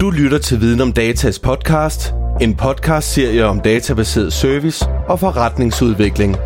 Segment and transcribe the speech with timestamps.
[0.00, 6.36] Du lytter til Viden om Datas podcast, en podcast-serie om databaseret service og forretningsudvikling.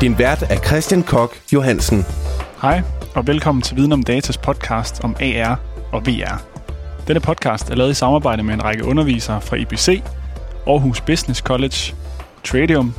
[0.00, 2.04] Din vært er Christian Kok Johansen.
[2.62, 2.82] Hej,
[3.14, 5.60] og velkommen til Viden om Datas podcast om AR
[5.92, 6.42] og VR.
[7.08, 10.02] Denne podcast er lavet i samarbejde med en række undervisere fra IBC,
[10.66, 11.94] Aarhus Business College,
[12.44, 12.94] Tradium,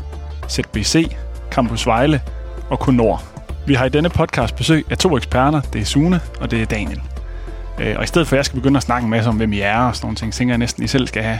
[0.49, 1.15] ZBC,
[1.52, 2.21] Campus Vejle
[2.70, 3.23] og Konor.
[3.68, 5.61] Vi har i denne podcast besøg af to eksperter.
[5.61, 7.02] Det er Sune og det er Daniel.
[7.79, 9.54] Øh, og i stedet for, at jeg skal begynde at snakke en masse om, hvem
[9.54, 11.39] I er og sådan nogle ting, tænker jeg næsten, at I selv skal have,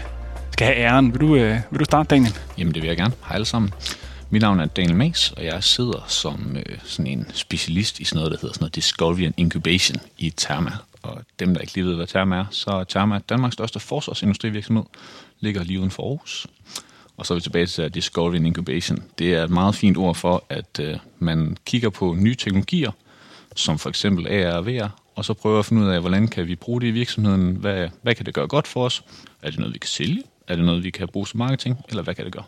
[0.52, 1.14] skal have æren.
[1.14, 2.38] Vil du, øh, vil du starte, Daniel?
[2.58, 3.14] Jamen, det vil jeg gerne.
[3.28, 3.74] Hej alle sammen.
[4.30, 8.18] Mit navn er Daniel Mays, og jeg sidder som øh, sådan en specialist i sådan
[8.18, 10.72] noget, der hedder sådan noget Discovery and Incubation i Therma.
[11.02, 14.84] Og dem, der ikke lige ved, hvad Therma er, så er Therma Danmarks største forsvarsindustrivirksomhed,
[15.40, 16.48] ligger lige uden for Aarhus.
[17.18, 19.04] Og så er vi tilbage til Discovery and Incubation.
[19.20, 22.92] Det er et meget fint ord for, at øh, man kigger på nye teknologier,
[23.56, 26.48] som for eksempel AR og VR, og så prøver at finde ud af, hvordan kan
[26.48, 27.56] vi bruge det i virksomheden?
[27.56, 29.04] Hvad, hvad kan det gøre godt for os?
[29.42, 30.24] Er det noget, vi kan sælge?
[30.48, 31.78] Er det noget, vi kan bruge som marketing?
[31.90, 32.44] Eller hvad kan det gøre?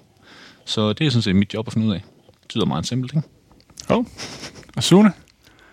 [0.66, 2.04] Så det er sådan set mit job at finde ud af.
[2.42, 3.28] Det tyder meget simpelt, ikke?
[3.90, 4.06] Oh.
[4.76, 5.12] Og Sune?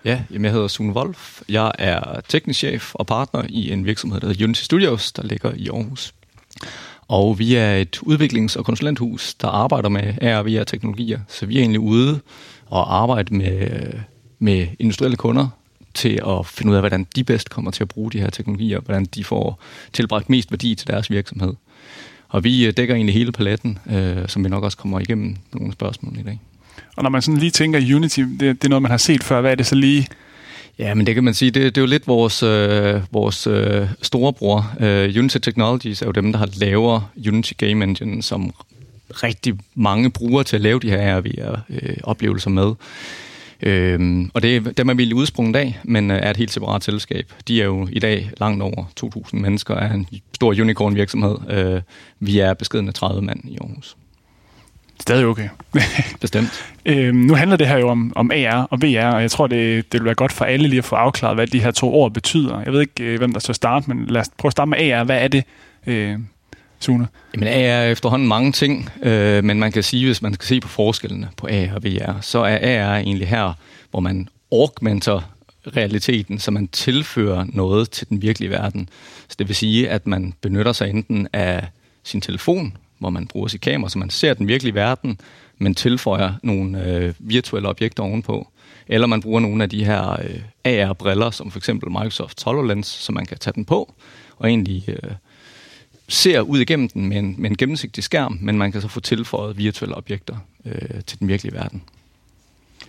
[0.05, 1.43] Ja, jamen jeg hedder Sune Wolf.
[1.49, 5.53] Jeg er teknisk chef og partner i en virksomhed, der hedder Unity Studios, der ligger
[5.57, 6.15] i Aarhus.
[7.09, 11.21] Og vi er et udviklings- og konsulenthus, der arbejder med AR og VR-teknologier.
[11.29, 12.21] Så vi er egentlig ude
[12.67, 13.93] og arbejde med,
[14.39, 15.49] med industrielle kunder
[15.95, 18.81] til at finde ud af, hvordan de bedst kommer til at bruge de her teknologier,
[18.81, 19.61] hvordan de får
[19.93, 21.55] tilbragt mest værdi til deres virksomhed.
[22.29, 25.73] Og vi øh, dækker egentlig hele paletten, øh, som vi nok også kommer igennem nogle
[25.73, 26.41] spørgsmål i dag.
[26.97, 29.41] Og når man sådan lige tænker Unity, det, det er noget, man har set før.
[29.41, 30.07] Hvad er det så lige?
[30.79, 33.89] Ja, men det kan man sige, det, det er jo lidt vores, øh, vores øh,
[34.03, 34.73] storebror.
[34.81, 38.55] Øh, Unity Technologies er jo dem, der har lavet Unity Game Engine, som
[39.11, 42.73] rigtig mange bruger til at lave de her AR-oplevelser øh, med.
[43.63, 46.85] Øhm, og det, dem er vi lige udsprunget af, men øh, er et helt separat
[46.85, 47.33] selskab.
[47.49, 51.37] De er jo i dag langt over 2.000 mennesker, er en stor unicorn virksomhed.
[51.51, 51.83] Øh,
[52.21, 53.97] vi er beskedende 30 mand i Aarhus.
[55.01, 55.49] Stadig okay.
[56.21, 56.65] Bestemt.
[56.87, 59.93] øhm, nu handler det her jo om, om AR og VR, og jeg tror, det,
[59.93, 62.13] det vil være godt for alle lige at få afklaret, hvad de her to ord
[62.13, 62.61] betyder.
[62.61, 64.91] Jeg ved ikke, øh, hvem der skal starte, men lad os prøve at starte med
[64.91, 65.05] AR.
[65.05, 65.45] Hvad er det,
[65.87, 66.19] øh,
[66.81, 67.09] Sune?
[67.35, 70.61] Jamen AR er efterhånden mange ting, øh, men man kan sige, hvis man skal se
[70.61, 73.53] på forskellene på AR og VR, så er AR egentlig her,
[73.91, 75.21] hvor man augmenter
[75.67, 78.89] realiteten, så man tilfører noget til den virkelige verden.
[79.29, 81.69] Så det vil sige, at man benytter sig enten af
[82.03, 85.21] sin telefon, hvor man bruger sit kamera, så man ser den virkelige verden,
[85.59, 88.49] men tilføjer nogle øh, virtuelle objekter ovenpå.
[88.89, 93.13] Eller man bruger nogle af de her øh, AR-briller, som for eksempel Microsoft HoloLens, så
[93.13, 93.95] man kan tage den på
[94.37, 95.11] og egentlig øh,
[96.11, 99.01] ser ud igennem den med en, med en gennemsigtig skærm, men man kan så få
[99.01, 101.83] tilføjet virtuelle objekter øh, til den virkelige verden.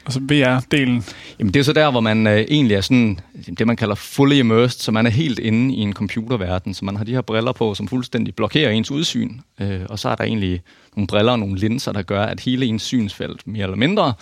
[0.05, 1.13] Og så VR-delen?
[1.39, 3.19] Jamen det er så der, hvor man øh, egentlig er sådan,
[3.57, 6.95] det man kalder fully immersed, så man er helt inde i en computerverden, så man
[6.95, 10.23] har de her briller på, som fuldstændig blokerer ens udsyn, øh, og så er der
[10.23, 10.61] egentlig
[10.95, 14.13] nogle briller og nogle linser, der gør, at hele ens synsfelt, mere eller mindre,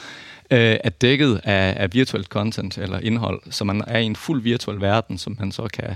[0.51, 4.41] øh, er dækket af, af virtuelt content eller indhold, så man er i en fuld
[4.41, 5.95] virtuel verden, som man så kan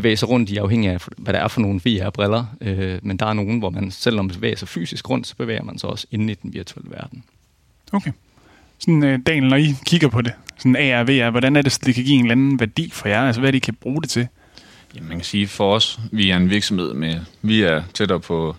[0.00, 2.44] bevæge sig rundt i, afhængig af, hvad der er for nogle VR-briller.
[2.60, 5.62] Øh, men der er nogen, hvor man, selvom man bevæger sig fysisk rundt, så bevæger
[5.62, 7.24] man sig også inde i den virtuelle verden.
[7.92, 8.12] Okay.
[8.78, 11.72] Sådan, øh, Daniel, når I kigger på det, sådan AR og VR, hvordan er det,
[11.72, 13.22] så det kan give en eller anden værdi for jer?
[13.22, 14.28] Altså, hvad de kan bruge det til?
[14.94, 18.56] Jamen, man kan sige, for os, vi er en virksomhed med, vi er tættere på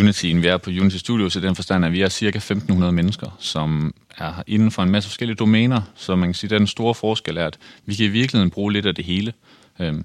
[0.00, 2.72] Unity, end vi er på Unity Studios, i den forstand, at vi er cirka 1.500
[2.72, 5.82] mennesker, som er inden for en masse forskellige domæner.
[5.94, 8.72] Så man kan sige, at den store forskel er, at vi kan i virkeligheden bruge
[8.72, 9.32] lidt af det hele.
[9.80, 10.04] Øhm,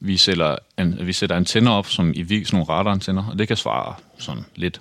[0.00, 3.56] vi, sælger an, vi sætter antenner op, som i vis nogle radarantenner, og det kan
[3.56, 4.80] svare sådan lidt,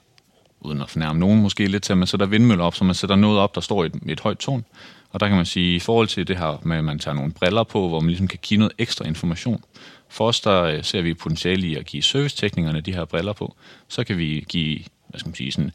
[0.62, 3.16] uden at fornærme nogen måske lidt til, at man sætter vindmøller op, så man sætter
[3.16, 4.66] noget op, der står i et, et højt tårn.
[5.12, 7.32] Og der kan man sige, i forhold til det her med, at man tager nogle
[7.32, 9.64] briller på, hvor man ligesom kan give noget ekstra information.
[10.10, 13.56] For os, der øh, ser vi potentiale i at give serviceteknikerne de her briller på.
[13.88, 15.72] Så kan vi give, hvad skal man sige, sådan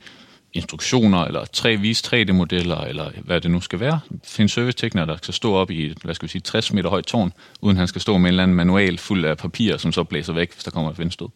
[0.53, 4.01] instruktioner, eller tre vis 3D-modeller, eller hvad det nu skal være.
[4.25, 7.05] Find servicetekniker, der skal stå op i et, hvad skal vi sige, 60 meter højt
[7.05, 10.05] tårn, uden han skal stå med en eller anden manual fuld af papir, som så
[10.05, 11.29] blæser væk, hvis der kommer et vindstød.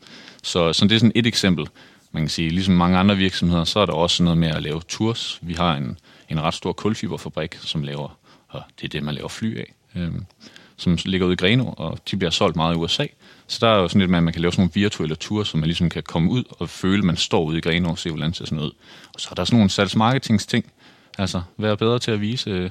[0.43, 1.67] Så, så det er sådan et eksempel.
[2.13, 4.81] Man kan sige, ligesom mange andre virksomheder, så er der også noget med at lave
[4.89, 5.39] tours.
[5.43, 8.19] Vi har en, en ret stor kulfiberfabrik, som laver,
[8.49, 10.27] og det er det, man laver fly af, øhm,
[10.77, 13.07] som ligger ude i Greno, og de bliver solgt meget i USA.
[13.47, 15.47] Så der er jo sådan lidt med, at man kan lave sådan nogle virtuelle ture,
[15.47, 17.99] så man ligesom kan komme ud og føle, at man står ude i Greno og
[17.99, 18.71] se, hvordan det ser sådan ud.
[19.15, 20.73] Og så er der sådan nogle salgsmarketingsting.
[21.19, 22.71] Altså, være bedre til at vise, øh,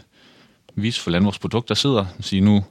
[0.76, 2.06] vise for hvordan vores produkter sidder.
[2.20, 2.64] Sige nu,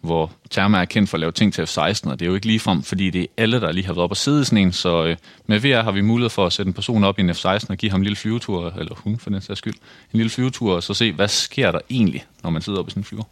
[0.00, 2.46] hvor Therma er kendt for at lave ting til F-16, og det er jo ikke
[2.46, 4.72] ligefrem, fordi det er alle, der lige har været op og sidde i sådan en,
[4.72, 7.30] så øh, med VR har vi mulighed for at sætte en person op i en
[7.30, 9.74] F-16 og give ham en lille flyvetur, eller hun for den sags skyld,
[10.12, 12.90] en lille flyvetur, og så se, hvad sker der egentlig, når man sidder op i
[12.90, 13.24] sådan en flyver.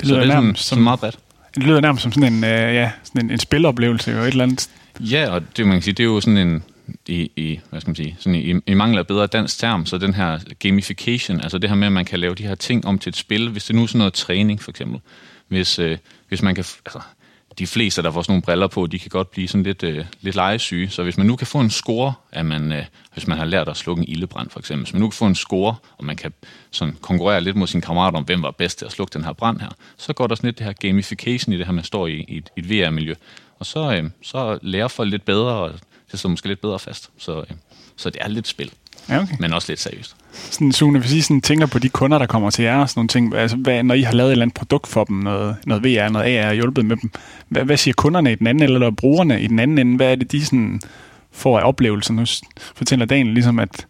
[0.00, 1.18] Det lyder så det er nærmest sådan, som meget bredt.
[1.54, 4.44] Det lyder nærmest som sådan en, øh, ja, sådan en, en spiloplevelse, og et eller
[4.44, 4.70] andet.
[5.00, 6.62] Ja, og det man kan sige, det er jo sådan en,
[7.06, 9.98] i, i, hvad skal man sige, sådan i, i mangel af bedre dansk term, så
[9.98, 12.98] den her gamification, altså det her med, at man kan lave de her ting om
[12.98, 15.00] til et spil, hvis det nu er sådan noget træning for eksempel,
[15.48, 15.98] hvis, øh,
[16.28, 17.00] hvis man kan, altså
[17.60, 20.04] de fleste, der får sådan nogle briller på, de kan godt blive sådan lidt, øh,
[20.20, 20.90] lidt legesyge.
[20.90, 23.68] Så hvis man nu kan få en score, at man, øh, hvis man har lært
[23.68, 26.16] at slukke en ildebrand for eksempel, hvis man nu kan få en score, og man
[26.16, 26.32] kan
[26.70, 29.32] sådan konkurrere lidt mod sine kammerater om, hvem var bedst til at slukke den her
[29.32, 32.06] brand her, så går der sådan lidt det her gamification i det her, man står
[32.06, 33.14] i, i et, et VR-miljø.
[33.58, 35.72] Og så, øh, så lærer folk lidt bedre, og
[36.10, 37.10] det står måske lidt bedre fast.
[37.18, 37.56] Så, øh,
[37.96, 38.72] så det er lidt spil,
[39.08, 39.34] Ja, okay.
[39.40, 40.16] men også lidt seriøst.
[40.32, 42.98] Sådan, Sune, hvis I sådan tænker på de kunder, der kommer til jer og sådan
[42.98, 45.56] nogle ting, altså, hvad, når I har lavet et eller andet produkt for dem, noget,
[45.66, 47.10] noget VR, noget AR, og hjulpet med dem,
[47.48, 49.96] hvad, hvad siger kunderne i den anden, eller brugerne i den anden ende?
[49.96, 50.80] Hvad er det, de sådan
[51.32, 52.14] får af oplevelser?
[52.14, 52.24] Nu
[52.74, 53.86] fortæller Daniel ligesom, at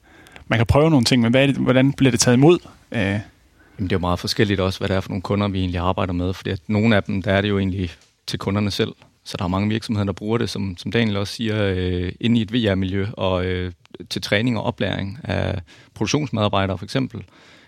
[0.48, 2.58] man kan prøve nogle ting, men hvad er det, hvordan bliver det taget imod?
[2.92, 5.58] Øh, Jamen, det er jo meget forskelligt også, hvad det er for nogle kunder, vi
[5.58, 7.90] egentlig arbejder med, fordi at nogle af dem, der er det jo egentlig
[8.26, 8.92] til kunderne selv.
[9.24, 12.38] Så der er mange virksomheder, der bruger det, som, som Daniel også siger, øh, inde
[12.38, 13.72] i et VR-miljø og øh,
[14.10, 15.60] til træning og oplæring af
[15.94, 17.24] produktionsmedarbejdere for eksempel.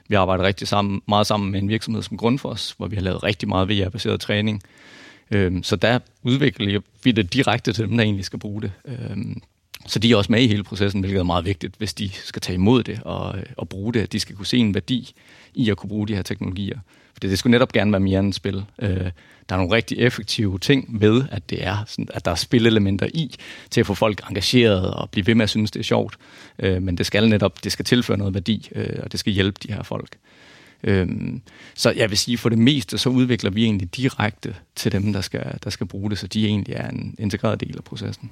[0.08, 3.22] Vi arbejder rigtig sammen, meget sammen med en virksomhed som Grundfos, hvor vi har lavet
[3.22, 4.62] rigtig meget VR-baseret træning.
[5.30, 8.72] Øhm, så der udvikler vi det direkte til dem, der egentlig skal bruge det.
[8.84, 9.42] Øhm,
[9.86, 12.42] så de er også med i hele processen, hvilket er meget vigtigt, hvis de skal
[12.42, 15.12] tage imod det og, øh, og bruge det, at de skal kunne se en værdi
[15.54, 16.78] i at kunne bruge de her teknologier.
[17.12, 18.64] For det skulle netop gerne være mere end et spil.
[18.78, 19.10] Øh,
[19.48, 23.06] der er nogle rigtig effektive ting ved, at det er sådan, at der er spilelementer
[23.14, 23.34] i,
[23.70, 26.16] til at få folk engageret og blive ved med at synes, det er sjovt.
[26.58, 29.60] Øh, men det skal netop, det skal tilføre noget værdi, øh, og det skal hjælpe
[29.62, 30.16] de her folk.
[30.84, 31.42] Øhm,
[31.74, 35.20] så jeg vil sige, for det meste, så udvikler vi egentlig direkte til dem, der
[35.20, 38.30] skal, der skal bruge det, så de egentlig er en integreret del af processen.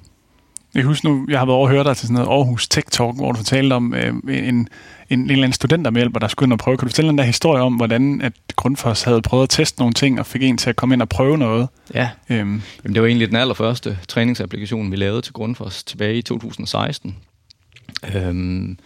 [0.75, 2.87] Jeg husker nu, jeg har været over at høre dig til sådan noget Aarhus Tech
[2.91, 4.67] Talk, hvor du fortalte om øh, en, en,
[5.09, 6.77] en eller anden studentermedhjælper, der skulle ind og prøve.
[6.77, 9.93] Kan du fortælle den der historie om, hvordan at Grundfos havde prøvet at teste nogle
[9.93, 11.67] ting, og fik en til at komme ind og prøve noget?
[11.93, 16.21] Ja, Øhm, Jamen, det var egentlig den allerførste træningsapplikation, vi lavede til Grundfos tilbage i
[16.21, 17.15] 2016.
[18.15, 18.77] Øhm,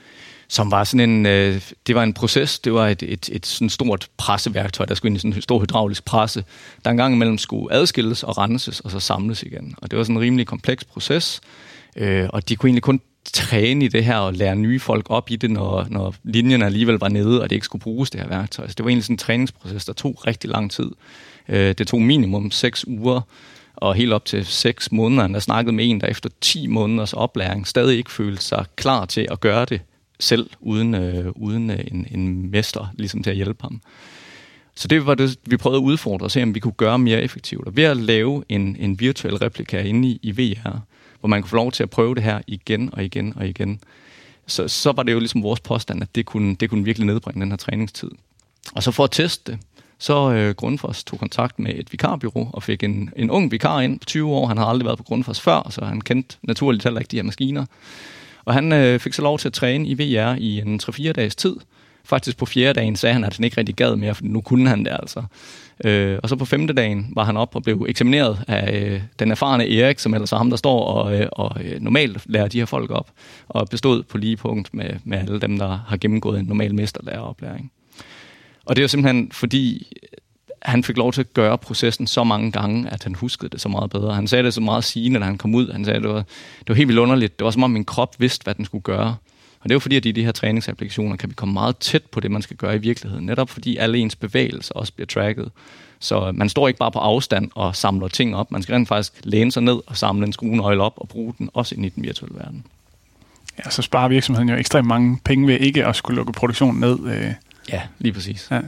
[0.47, 3.69] som var sådan en, øh, det var en proces, det var et, et, et sådan
[3.69, 6.43] stort presseværktøj, der skulle ind i sådan en stor hydraulisk presse,
[6.85, 9.75] der engang imellem skulle adskilles og renses, og så samles igen.
[9.77, 11.41] Og det var sådan en rimelig kompleks proces,
[11.95, 13.01] øh, og de kunne egentlig kun
[13.33, 16.95] træne i det her og lære nye folk op i det, når, når linjen alligevel
[16.95, 18.67] var nede, og det ikke skulle bruges, det her værktøj.
[18.67, 20.91] Så det var egentlig sådan en træningsproces, der tog rigtig lang tid.
[21.49, 23.21] Øh, det tog minimum 6 uger,
[23.75, 25.27] og helt op til 6 måneder.
[25.27, 29.27] Der snakkede med en, der efter 10 måneders oplæring stadig ikke følte sig klar til
[29.31, 29.81] at gøre det
[30.19, 33.81] selv, uden, øh, uden øh, en, en mester ligesom til at hjælpe ham.
[34.75, 37.21] Så det var det, vi prøvede at udfordre og se, om vi kunne gøre mere
[37.21, 37.67] effektivt.
[37.67, 40.79] Og ved at lave en, en virtuel replika inde i, i VR,
[41.19, 43.79] hvor man kunne få lov til at prøve det her igen og igen og igen,
[44.47, 47.41] så, så var det jo ligesom vores påstand, at det kunne, det kunne virkelig nedbringe
[47.41, 48.11] den her træningstid.
[48.73, 49.59] Og så for at teste det,
[49.97, 53.99] så øh, Grundfos tog kontakt med et vikarbyrå og fik en, en ung vikar ind
[53.99, 54.47] på 20 år.
[54.47, 57.23] Han har aldrig været på Grundfos før, så han kendte naturligt heller ikke de her
[57.23, 57.65] maskiner.
[58.45, 61.35] Og han øh, fik så lov til at træne i VR i en 3-4 dages
[61.35, 61.55] tid.
[62.05, 64.69] Faktisk på fjerde dagen sagde han, at han ikke rigtig gad mere, for nu kunne
[64.69, 65.23] han det altså.
[65.83, 69.31] Øh, og så på femte dagen var han op og blev eksamineret af øh, den
[69.31, 72.57] erfarne Erik, som ellers er ham, der står og, øh, og øh, normalt lærer de
[72.57, 73.11] her folk op,
[73.47, 77.71] og bestod på lige punkt med, med alle dem, der har gennemgået en normal mesterlæreroplæring.
[78.65, 80.17] Og det er jo simpelthen fordi, øh,
[80.61, 83.69] han fik lov til at gøre processen så mange gange, at han huskede det så
[83.69, 84.13] meget bedre.
[84.13, 85.71] Han sagde det så meget sigende, da han kom ud.
[85.71, 86.23] Han sagde, at det var,
[86.59, 87.39] det var helt vildt underligt.
[87.39, 89.15] Det var som om min krop vidste, hvad den skulle gøre.
[89.65, 92.03] Og det er jo fordi, at i de her træningsapplikationer kan vi komme meget tæt
[92.03, 93.25] på det, man skal gøre i virkeligheden.
[93.25, 95.51] Netop fordi alle ens bevægelser også bliver tracket.
[95.99, 98.51] Så man står ikke bare på afstand og samler ting op.
[98.51, 101.49] Man skal rent faktisk læne sig ned og samle en skruenøgle op og bruge den
[101.53, 102.65] også ind i den virtuelle verden.
[103.65, 106.99] ja, så sparer virksomheden jo ekstremt mange penge ved ikke at skulle lukke produktionen ned.
[107.05, 107.31] Øh.
[107.71, 108.47] Ja, lige præcis.
[108.51, 108.61] Ja.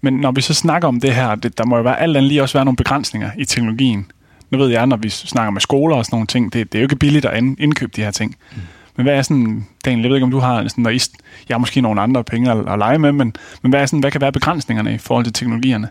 [0.00, 2.28] Men når vi så snakker om det her, det, der må jo være alt andet
[2.28, 4.10] lige også være nogle begrænsninger i teknologien.
[4.50, 6.82] Nu ved jeg, når vi snakker med skoler og sådan nogle ting, det, det er
[6.82, 8.36] jo ikke billigt at ind- indkøbe de her ting.
[8.56, 8.60] Mm.
[8.96, 11.00] Men hvad er sådan, Daniel, jeg ved ikke, om du har, sådan, når I,
[11.48, 14.00] jeg har måske nogle andre penge at, at lege med, men, men hvad, er sådan,
[14.00, 15.88] hvad kan være begrænsningerne i forhold til teknologierne?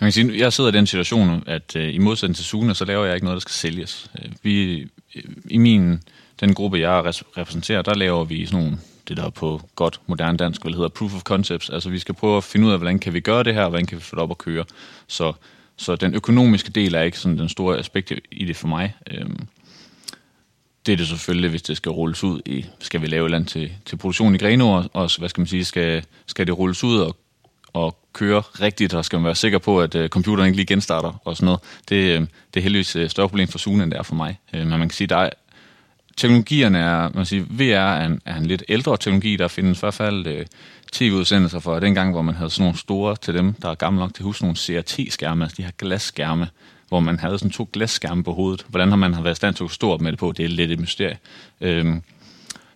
[0.00, 2.84] Jeg kan sige, jeg sidder i den situation, at øh, i modsætning til Sune, så
[2.84, 4.10] laver jeg ikke noget, der skal sælges.
[4.18, 4.78] Øh, vi,
[5.16, 6.00] øh, I min,
[6.40, 7.04] den gruppe, jeg
[7.36, 11.14] repræsenterer, der laver vi sådan nogle, det der på godt moderne dansk, hvad hedder proof
[11.14, 11.70] of concepts.
[11.70, 13.68] Altså vi skal prøve at finde ud af, hvordan kan vi gøre det her, og
[13.68, 14.64] hvordan kan vi få det op at køre.
[15.06, 15.32] Så,
[15.76, 18.94] så den økonomiske del er ikke sådan den store aspekt i det for mig.
[19.10, 19.46] Øhm,
[20.88, 23.38] det er det selvfølgelig, hvis det skal rulles ud i, skal vi lave et eller
[23.38, 26.58] andet til, til produktion i Greno, og, og hvad skal man sige, skal, skal det
[26.58, 27.16] rulles ud og,
[27.72, 31.20] og køre rigtigt, og skal man være sikker på, at uh, computeren ikke lige genstarter
[31.24, 31.60] og sådan noget.
[31.88, 32.20] Det, øh,
[32.54, 34.38] det er heldigvis et større problem for Sune, end det er for mig.
[34.52, 35.30] Uh, men man kan sige, der er,
[36.16, 39.78] teknologierne er, man kan sige, VR er en, er en lidt ældre teknologi, der findes
[39.78, 40.42] i hvert fald uh,
[40.92, 44.14] tv-udsendelser fra dengang, hvor man havde sådan nogle store til dem, der er gamle nok
[44.14, 46.48] til at huske nogle CRT-skærme, altså de her glasskærme,
[46.88, 48.66] hvor man havde sådan to glasskærme på hovedet.
[48.68, 50.48] Hvordan har man været i stand til at stå op med det på, det er
[50.48, 51.18] lidt et mysterie.
[51.60, 52.02] Øhm,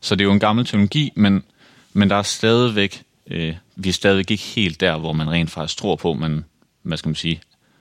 [0.00, 1.44] så det er jo en gammel teknologi, men,
[1.92, 5.78] men der er stadigvæk, øh, vi er stadigvæk ikke helt der, hvor man rent faktisk
[5.78, 6.44] tror på, men
[6.82, 7.40] hvad skal man sige,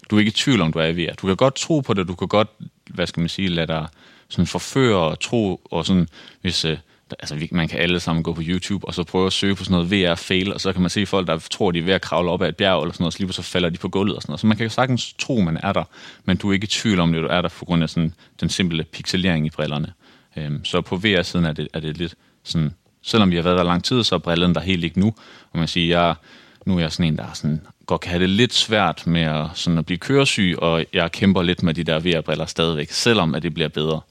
[0.10, 1.14] du er ikke i tvivl om, du er i VR.
[1.14, 2.48] Du kan godt tro på det, du kan godt,
[2.90, 3.88] hvad skal man sige, lade dig
[4.30, 6.08] sådan forføre og tro, og sådan,
[6.42, 6.78] hvis, øh,
[7.20, 9.74] altså man kan alle sammen gå på YouTube og så prøve at søge på sådan
[9.74, 12.32] noget VR-fail, og så kan man se folk, der tror, de er ved at kravle
[12.32, 14.22] op ad et bjerg eller sådan noget, så lige så falder de på gulvet og
[14.22, 14.40] sådan noget.
[14.40, 15.84] Så man kan jo sagtens tro, man er der,
[16.26, 18.14] men du er ikke i tvivl om at du er der på grund af sådan
[18.40, 19.94] den simple pixelering i brillerne.
[20.38, 23.64] Øhm, så på VR-siden er det, er det lidt sådan, selvom vi har været der
[23.64, 25.14] lang tid, så er brillen der helt ikke nu.
[25.52, 26.16] Og man siger, jeg,
[26.66, 29.48] nu er jeg sådan en, der sådan, godt kan have det lidt svært med at,
[29.54, 33.44] sådan at blive køresyg, og jeg kæmper lidt med de der VR-briller stadigvæk, selvom at
[33.44, 34.02] det bliver bedre.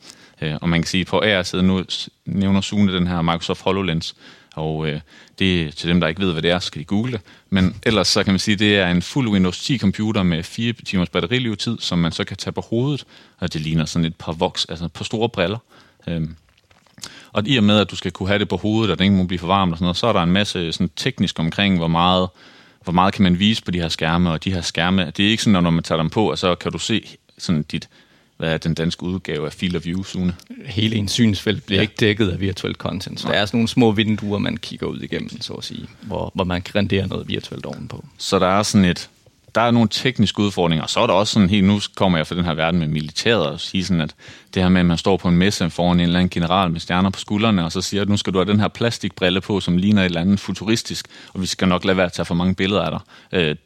[0.42, 1.84] Øh, og man kan sige, på AR-siden nu
[2.26, 4.14] nævner Sune den her Microsoft HoloLens,
[4.54, 5.00] og øh,
[5.38, 7.20] det til dem, der ikke ved, hvad det er, skal de google det.
[7.50, 10.72] Men ellers så kan man sige, det er en fuld Windows 10 computer med 4
[10.72, 13.04] timers batterilevetid, som man så kan tage på hovedet,
[13.38, 15.58] og det ligner sådan et par voks, altså på store briller.
[16.06, 16.36] Øhm,
[17.32, 19.16] og i og med, at du skal kunne have det på hovedet, og det ikke
[19.16, 21.76] må blive for varmt og sådan noget, så er der en masse sådan teknisk omkring,
[21.76, 22.28] hvor meget,
[22.84, 25.30] hvor meget kan man vise på de her skærme, og de her skærme, det er
[25.30, 27.88] ikke sådan, at når man tager dem på, og så kan du se sådan dit
[28.40, 30.34] hvad er den danske udgave af Field of View, Sune?
[30.64, 31.82] Hele ens synsfelt bliver ja.
[31.82, 33.34] ikke dækket af virtuelt content, så Nej.
[33.34, 36.44] der er sådan nogle små vinduer, man kigger ud igennem, så at sige, hvor, hvor
[36.44, 38.04] man kan rendere noget virtuelt ovenpå.
[38.18, 39.10] Så der er sådan et,
[39.54, 42.26] der er nogle tekniske udfordringer, og så er der også sådan helt, nu kommer jeg
[42.26, 44.14] fra den her verden med militæret, og sige sådan, at
[44.54, 46.80] det her med, at man står på en messe foran en eller anden general med
[46.80, 49.60] stjerner på skuldrene, og så siger, at nu skal du have den her plastikbrille på,
[49.60, 52.34] som ligner et eller andet futuristisk, og vi skal nok lade være at tage for
[52.34, 53.00] mange billeder af dig.
[53.40, 53.56] Øh,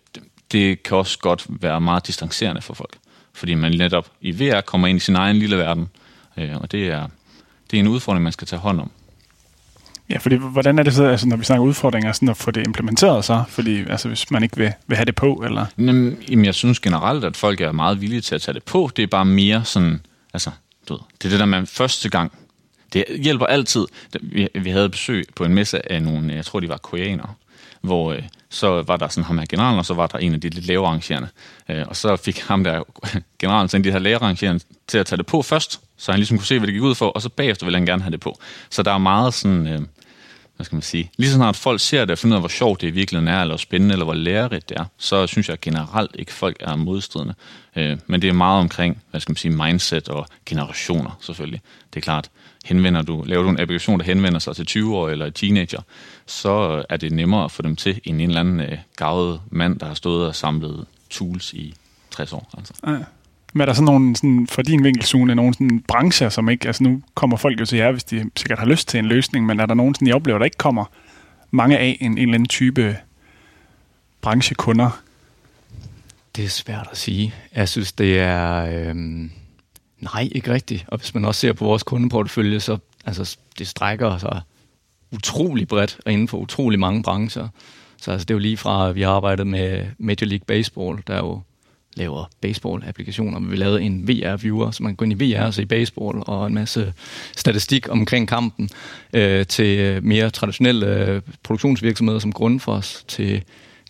[0.52, 2.98] det kan også godt være meget distancerende for folk
[3.34, 5.88] fordi man netop i VR kommer ind i sin egen lille verden,
[6.36, 7.06] øh, og det er,
[7.70, 8.90] det er en udfordring, man skal tage hånd om.
[10.10, 12.66] Ja, fordi hvordan er det så, altså, når vi snakker udfordringer, sådan at få det
[12.66, 13.44] implementeret så?
[13.48, 15.66] Fordi altså, hvis man ikke vil, vil have det på, eller?
[15.78, 18.90] Jamen, jeg synes generelt, at folk er meget villige til at tage det på.
[18.96, 20.00] Det er bare mere sådan,
[20.34, 20.50] altså,
[20.88, 22.32] du ved, det er det der med første gang.
[22.92, 23.86] Det hjælper altid.
[24.20, 27.34] Vi, vi havde besøg på en messe af nogle, jeg tror de var koreanere,
[27.84, 30.40] hvor øh, så var der sådan ham her generalen, og så var der en af
[30.40, 31.28] de lidt lavere arrangerende.
[31.68, 32.82] Øh, og så fik ham der
[33.40, 36.38] generalen sådan de her lavere arrangerende til at tage det på først, så han ligesom
[36.38, 38.20] kunne se, hvad det gik ud for, og så bagefter ville han gerne have det
[38.20, 38.38] på.
[38.70, 39.80] Så der er meget sådan, øh,
[40.56, 42.48] hvad skal man sige, lige så snart folk ser det og finder ud af, hvor
[42.48, 45.60] sjovt det i virkeligheden er, eller spændende, eller hvor lærerigt det er, så synes jeg
[45.60, 47.34] generelt ikke, folk er modstridende.
[47.76, 51.60] Øh, men det er meget omkring, hvad skal man sige, mindset og generationer selvfølgelig.
[51.94, 52.30] Det er klart,
[52.64, 55.80] henvender du, laver du en applikation, der henvender sig til 20 år eller teenager,
[56.26, 59.78] så er det nemmere at få dem til end en eller anden øh, gavet mand,
[59.78, 61.74] der har stået og samlet tools i
[62.10, 62.50] 60 år.
[62.58, 62.74] Altså.
[62.86, 62.96] Ja.
[63.52, 66.82] Men er der sådan nogle, sådan, for din vinkelsune, nogle sådan brancher, som ikke, altså
[66.82, 69.60] nu kommer folk jo til jer, hvis de sikkert har lyst til en løsning, men
[69.60, 70.84] er der nogen, sådan, I oplever, der ikke kommer
[71.50, 72.96] mange af en, en eller anden type
[74.20, 75.00] branchekunder?
[76.36, 77.34] Det er svært at sige.
[77.54, 78.64] Jeg synes, det er...
[78.64, 79.30] Øhm,
[80.04, 80.84] nej, ikke rigtigt.
[80.88, 84.40] Og hvis man også ser på vores kundeportefølje, så altså, det strækker sig
[85.12, 87.48] utrolig bredt og inden for utrolig mange brancher.
[87.96, 90.98] Så altså, det er jo lige fra, at vi har arbejdet med Major League Baseball,
[91.06, 91.40] der jo
[91.96, 93.40] laver baseball-applikationer.
[93.40, 96.46] Vi lavede en VR-viewer, så man kan gå ind i VR og se baseball, og
[96.46, 96.92] en masse
[97.36, 98.70] statistik omkring kampen,
[99.12, 103.42] øh, til mere traditionelle øh, produktionsvirksomheder som Grundfos, til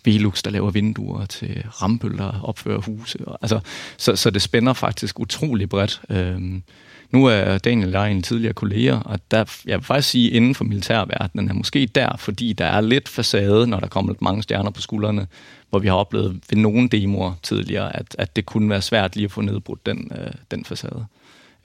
[0.05, 3.19] Velux, der laver vinduer, til Rambøl, der opfører huse.
[3.41, 3.59] Altså,
[3.97, 6.01] så, så det spænder faktisk utrolig bredt.
[6.09, 6.63] Øhm,
[7.11, 10.55] nu er Daniel og jeg en tidligere kollega, og der, jeg vil faktisk sige, inden
[10.55, 14.43] for militærverdenen er måske der, fordi der er lidt facade, når der kommer lidt mange
[14.43, 15.27] stjerner på skuldrene,
[15.69, 19.25] hvor vi har oplevet ved nogle demoer tidligere, at, at det kunne være svært lige
[19.25, 21.05] at få nedbrudt den, øh, den facade.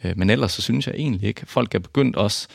[0.04, 1.46] Øh, men ellers så synes jeg egentlig ikke.
[1.46, 2.48] Folk er begyndt også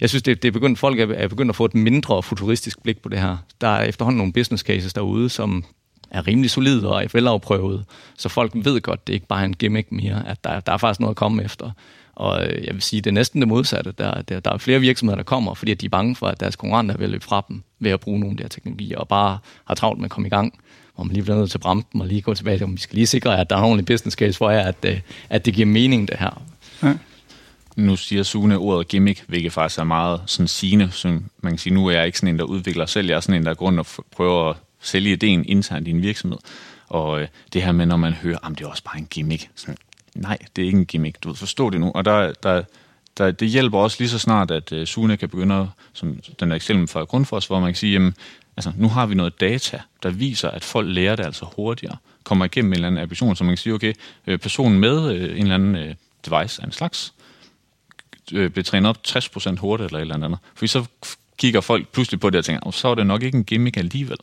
[0.00, 2.82] jeg synes, det, det er begyndt, folk er, er begyndt at få et mindre futuristisk
[2.82, 3.36] blik på det her.
[3.60, 5.64] Der er efterhånden nogle business cases derude, som
[6.10, 7.84] er rimelig solide og er velafprøvet,
[8.18, 10.76] så folk ved godt, det er ikke bare en gimmick mere, at der, der er
[10.76, 11.70] faktisk noget at komme efter.
[12.14, 13.92] Og øh, jeg vil sige, det er næsten det modsatte.
[13.98, 16.56] Der, der, der er flere virksomheder, der kommer, fordi de er bange for, at deres
[16.56, 19.38] konkurrenter vil løbe fra dem ved at bruge nogle af de her teknologier, og bare
[19.64, 20.58] har travlt med at komme i gang,
[20.94, 22.72] hvor man lige bliver nødt til at bremse dem og lige gå tilbage til, om
[22.72, 25.00] vi skal lige sikre, at der er en ordentlig business case for jer, at, øh,
[25.30, 26.42] at det giver mening, det her.
[26.82, 26.94] Ja.
[27.76, 30.90] Nu siger Sune ordet gimmick, hvilket faktisk er meget sådan sigende.
[30.90, 33.08] Så man kan sige, nu er jeg ikke sådan en, der udvikler selv.
[33.08, 36.02] Jeg er sådan en, der går grund og prøver at sælge ideen internt i en
[36.02, 36.38] virksomhed.
[36.88, 39.50] Og øh, det her med, når man hører, at det er også bare en gimmick.
[39.54, 39.76] Sådan,
[40.14, 41.24] nej, det er ikke en gimmick.
[41.24, 41.92] Du forstår det nu.
[41.94, 42.62] Og der, der,
[43.18, 46.56] der, det hjælper også lige så snart, at øh, Sune kan begynde, som den der
[46.56, 48.14] eksempel fra Grundfos, hvor man kan sige, jamen,
[48.56, 52.44] altså, nu har vi noget data, der viser, at folk lærer det altså hurtigere, kommer
[52.44, 53.92] igennem en eller anden applikation, så man kan sige, okay,
[54.26, 55.94] øh, personen med øh, en eller anden øh,
[56.26, 57.14] device af en slags,
[58.32, 60.38] øh, bliver trænet op 60% hurtigt eller et eller andet.
[60.54, 60.84] Fordi så
[61.38, 63.76] kigger folk pludselig på det og tænker, oh, så er det nok ikke en gimmick
[63.76, 64.18] alligevel.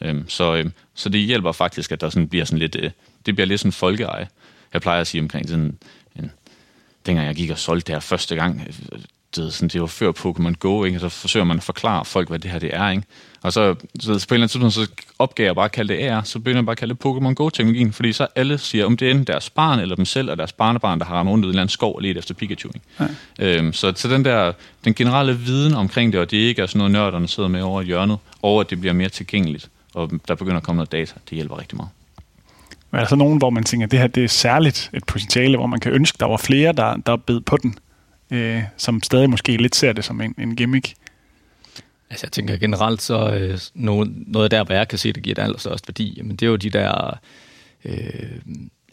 [0.00, 2.90] Øhm, så, øh, så det hjælper faktisk, at der sådan bliver sådan lidt, øh,
[3.26, 4.28] det bliver lidt sådan folkeeje.
[4.72, 5.78] Jeg plejer at sige omkring sådan
[6.16, 6.30] en,
[7.06, 8.98] dengang jeg gik og solgte det her første gang, øh,
[9.36, 10.98] det, sådan, det var før Pokémon Go, ikke?
[10.98, 12.90] så forsøger man at forklare folk, hvad det her det er.
[12.90, 13.02] Ikke?
[13.42, 16.08] Og så, så på en eller anden tidspunkt, så opgav jeg bare at kalde det
[16.08, 18.96] AR, så begynder jeg bare at kalde det Pokémon Go-teknologien, fordi så alle siger, om
[18.96, 21.50] det er deres barn, eller dem selv, og deres barnebarn, der har rundt i en
[21.50, 22.70] eller anden skov og let efter Pikachu.
[22.74, 23.14] Ikke?
[23.38, 23.58] Ja.
[23.58, 24.52] Øhm, så, så den der,
[24.84, 27.82] den generelle viden omkring det, og det ikke er sådan noget nørderne sidder med over
[27.82, 31.14] i hjørnet, og at det bliver mere tilgængeligt, og der begynder at komme noget data,
[31.30, 31.90] det hjælper rigtig meget.
[32.90, 35.04] Men er der så nogen, hvor man tænker, at det her det er særligt et
[35.04, 37.74] potentiale, hvor man kan ønske, der var flere, der, der bed på den,
[38.32, 40.94] øh, som stadig måske lidt ser det som en, en gimmick?
[42.10, 45.34] Altså jeg tænker generelt, så øh, noget, noget der, hvor jeg kan se, det giver
[45.34, 47.18] det allerstørste værdi, jamen det er jo de der
[47.84, 47.96] øh,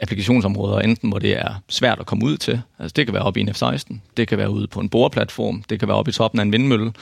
[0.02, 3.40] applikationsområder, enten hvor det er svært at komme ud til, altså det kan være oppe
[3.40, 6.12] i en F-16, det kan være ude på en boreplatform, det kan være oppe i
[6.12, 6.94] toppen af en vindmølle,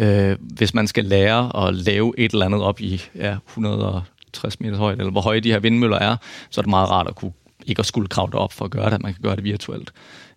[0.00, 4.76] øh, hvis man skal lære at lave et eller andet op i ja, 160 meter
[4.76, 6.16] højde, eller hvor høje de her vindmøller er,
[6.50, 7.32] så er det meget rart at kunne
[7.66, 9.92] ikke at skulle kravle op for at gøre det, at man kan gøre det virtuelt.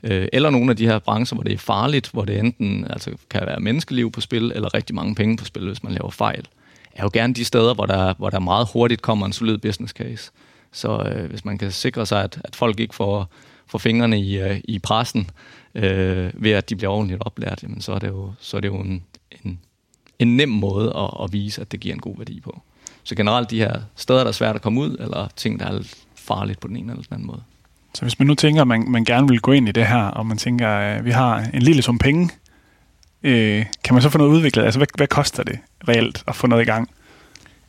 [0.06, 3.12] Øh, eller nogle af de her brancher, hvor det er farligt, hvor det enten altså,
[3.30, 6.48] kan være menneskeliv på spil, eller rigtig mange penge på spil, hvis man laver fejl,
[6.94, 9.94] er jo gerne de steder, hvor der, hvor der meget hurtigt kommer en solid business
[9.94, 10.32] case.
[10.72, 13.30] Så øh, hvis man kan sikre sig, at, at folk ikke får,
[13.68, 15.30] får fingrene i, øh, i pressen,
[15.76, 18.68] øh, ved at de bliver ordentligt oplært, jamen, så er det jo, så er det
[18.68, 19.04] jo en,
[19.44, 19.60] en,
[20.20, 22.62] en nem måde at, at vise, at det giver en god værdi på.
[23.04, 25.80] Så generelt de her steder, der er svært at komme ud, eller ting, der er
[26.16, 27.44] farligt på den ene eller den anden måde.
[27.96, 30.04] Så hvis man nu tænker, at man, man gerne vil gå ind i det her,
[30.04, 32.30] og man tænker, at vi har en lille sum penge,
[33.24, 34.64] øh, kan man så få noget udviklet?
[34.64, 36.90] Altså, hvad, hvad koster det reelt at få noget i gang?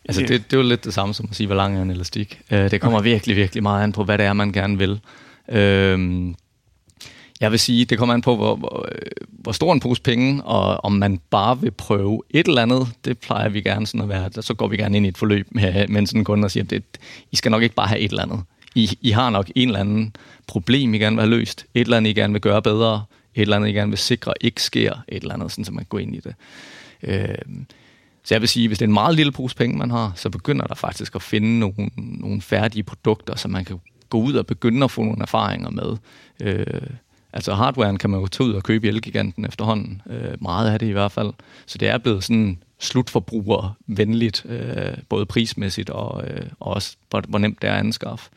[0.04, 1.90] Altså, det, det er jo lidt det samme som at sige, hvor lang er en
[1.90, 2.40] elastik.
[2.50, 3.10] Øh, det kommer okay.
[3.10, 5.00] virkelig, virkelig meget an på, hvad det er, man gerne vil.
[5.48, 6.34] Øh,
[7.40, 8.88] jeg vil sige, det kommer an på, hvor, hvor,
[9.28, 13.18] hvor stor en pose penge, og om man bare vil prøve et eller andet, det
[13.18, 14.42] plejer vi gerne sådan at være.
[14.42, 16.64] Så går vi gerne ind i et forløb med, med sådan en kunde og siger,
[16.72, 16.82] at
[17.32, 18.42] I skal nok ikke bare have et eller andet.
[18.76, 20.16] I, I har nok en eller anden
[20.46, 21.66] problem, I gerne vil have løst.
[21.74, 23.04] Et eller andet, I gerne vil gøre bedre.
[23.34, 24.92] Et eller andet, I gerne vil sikre, ikke sker.
[25.08, 26.34] Et eller andet, sådan, så man går ind i det.
[27.02, 27.38] Øh,
[28.24, 30.30] så jeg vil sige, hvis det er en meget lille pose penge, man har, så
[30.30, 34.46] begynder der faktisk at finde nogle, nogle færdige produkter, som man kan gå ud og
[34.46, 35.96] begynde at få nogle erfaringer med.
[36.40, 36.90] Øh,
[37.36, 40.02] Altså hardwaren kan man jo tage ud og købe i Elgiganten efterhånden.
[40.10, 41.32] Øh, meget af det i hvert fald.
[41.66, 47.38] Så det er blevet sådan slutforbrugervenligt, øh, både prismæssigt og, øh, og også hvor, hvor
[47.38, 48.30] nemt det er at anskaffe.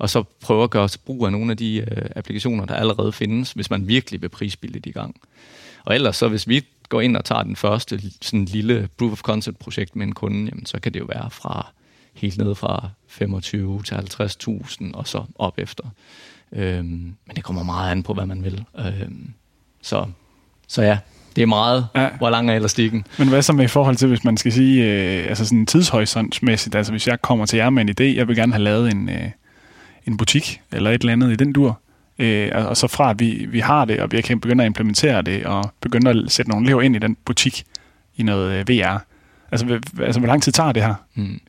[0.00, 3.52] Og så prøve at gøre brug af nogle af de øh, applikationer, der allerede findes,
[3.52, 5.16] hvis man virkelig vil prisbilligt i gang.
[5.84, 9.20] Og ellers så, hvis vi går ind og tager den første sådan lille proof of
[9.20, 11.72] concept projekt med en kunde, jamen, så kan det jo være fra
[12.14, 15.84] helt ned fra 25 til 50.000 og så op efter.
[16.52, 16.84] Øhm,
[17.26, 18.64] men det kommer meget an på, hvad man vil.
[18.78, 19.32] Øhm,
[19.82, 20.06] så,
[20.68, 20.98] så ja,
[21.36, 22.08] det er meget, ja.
[22.18, 23.06] hvor lang er elastikken.
[23.18, 26.74] Men hvad så med i forhold til, hvis man skal sige, øh, altså sådan tidshorisontsmæssigt,
[26.74, 29.08] altså hvis jeg kommer til jer med en idé, jeg vil gerne have lavet en,
[29.08, 29.30] øh,
[30.06, 31.80] en butik, eller et eller andet i den dur,
[32.18, 35.22] øh, og så fra at vi, vi har det, og vi kan begynde at implementere
[35.22, 37.64] det, og begynde at sætte nogle elever ind i den butik,
[38.16, 38.98] i noget øh, VR.
[39.50, 40.94] Altså, altså, hvor lang tid tager det her?
[41.14, 41.40] Mm.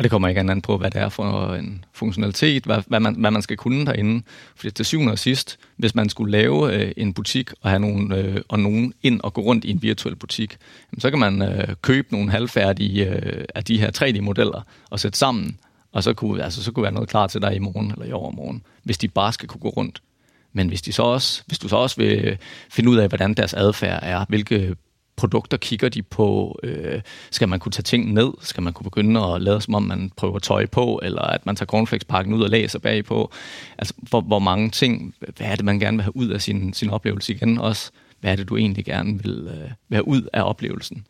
[0.00, 3.14] Og det kommer ikke an på, hvad det er for en funktionalitet, hvad, hvad, man,
[3.14, 4.22] hvad man skal kunne derinde.
[4.56, 8.12] Fordi til syvende og sidst, hvis man skulle lave øh, en butik og have nogen,
[8.12, 10.56] øh, og nogen ind og gå rundt i en virtuel butik,
[10.92, 15.18] jamen, så kan man øh, købe nogle halvfærdige øh, af de her 3D-modeller og sætte
[15.18, 15.58] sammen,
[15.92, 18.12] og så kunne, altså, så kunne være noget klar til dig i morgen eller i
[18.12, 20.02] overmorgen, hvis de bare skal kunne gå rundt.
[20.52, 22.38] Men hvis, de så også, hvis du så også vil
[22.70, 24.76] finde ud af, hvordan deres adfærd er, hvilke
[25.20, 26.58] produkter kigger de på?
[26.62, 27.00] Øh,
[27.30, 28.32] skal man kunne tage ting ned?
[28.40, 31.00] Skal man kunne begynde at lade som om, man prøver tøj på?
[31.02, 33.30] Eller at man tager cornflakespakken ud og læser bagpå?
[33.78, 36.72] Altså, hvor, hvor mange ting, hvad er det, man gerne vil have ud af sin,
[36.72, 37.90] sin oplevelse igen også?
[38.20, 41.06] Hvad er det, du egentlig gerne vil, øh, være ud af oplevelsen?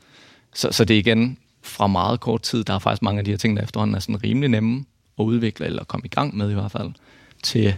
[0.54, 3.30] Så, så det er igen fra meget kort tid, der er faktisk mange af de
[3.30, 4.84] her ting, der efterhånden er sådan rimelig nemme
[5.18, 6.90] at udvikle, eller komme i gang med i hvert fald,
[7.42, 7.74] til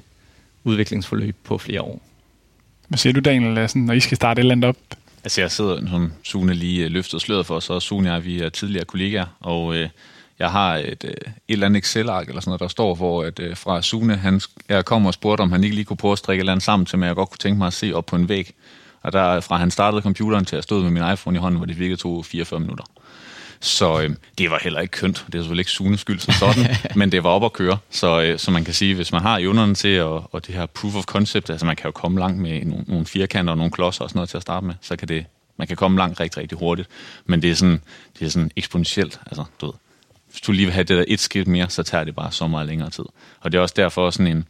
[0.65, 2.03] udviklingsforløb på flere år.
[2.89, 4.77] Hvad siger du, Daniel, sådan, når I skal starte et eller andet op?
[5.25, 8.41] Altså jeg sidder, som Sune lige øh, løftede sløret for, så Sune og jeg, vi
[8.41, 9.89] er tidligere kollegaer, og øh,
[10.39, 11.17] jeg har et, øh, et
[11.49, 14.85] eller andet Excel-ark, eller sådan noget, der står, hvor at, øh, fra Sune, han, jeg
[14.85, 16.87] kom og spurgte, om han ikke lige kunne prøve at strikke et eller andet sammen
[16.87, 18.55] til mig, jeg godt kunne tænke mig at se op på en væg.
[19.03, 21.67] Og der, fra han startede computeren til jeg stod med min iPhone i hånden, hvor
[21.67, 22.85] det virkede tog 44 minutter.
[23.63, 25.25] Så øh, det var heller ikke kønt.
[25.27, 27.79] Det er selvfølgelig ikke Sunes skyld som sådan, men det var op at køre.
[27.91, 30.67] Så, øh, så man kan sige, hvis man har evnerne til, og, og det her
[30.67, 33.73] proof of concept, altså man kan jo komme langt med nogle, nogle firkanter og nogle
[33.73, 36.21] klodser og sådan noget til at starte med, så kan det, man kan komme langt
[36.21, 36.89] rigtig, rigtig hurtigt.
[37.27, 37.81] Men det er sådan,
[38.19, 39.21] det er sådan eksponentielt.
[39.27, 39.75] Altså, du ved,
[40.31, 42.47] hvis du lige vil have det der et skridt mere, så tager det bare så
[42.47, 43.05] meget længere tid.
[43.41, 44.45] Og det er også derfor sådan en,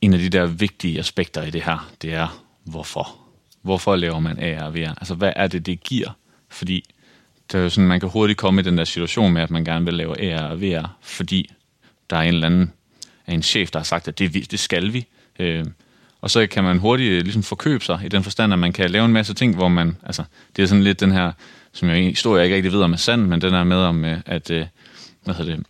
[0.00, 3.16] en af de der vigtige aspekter i det her, det er, hvorfor?
[3.62, 4.94] Hvorfor laver man AR og VR?
[4.98, 6.10] Altså, hvad er det, det giver?
[6.48, 6.84] Fordi
[7.52, 9.64] det er øh, sådan, man kan hurtigt komme i den der situation med, at man
[9.64, 11.50] gerne vil lave AR og VR, fordi
[12.10, 12.72] der er en eller anden
[13.26, 15.06] af en chef, der har sagt, at det, det skal vi.
[15.38, 15.64] Øh,
[16.20, 18.90] og så kan man hurtigt øh, ligesom forkøbe sig i den forstand, at man kan
[18.90, 20.24] lave en masse ting, hvor man, altså,
[20.56, 21.32] det er sådan lidt den her,
[21.72, 24.04] som jeg historie jeg ikke rigtig ved om er sand, men den er med om,
[24.04, 24.66] øh, at, øh,
[25.24, 25.66] hvad hedder det,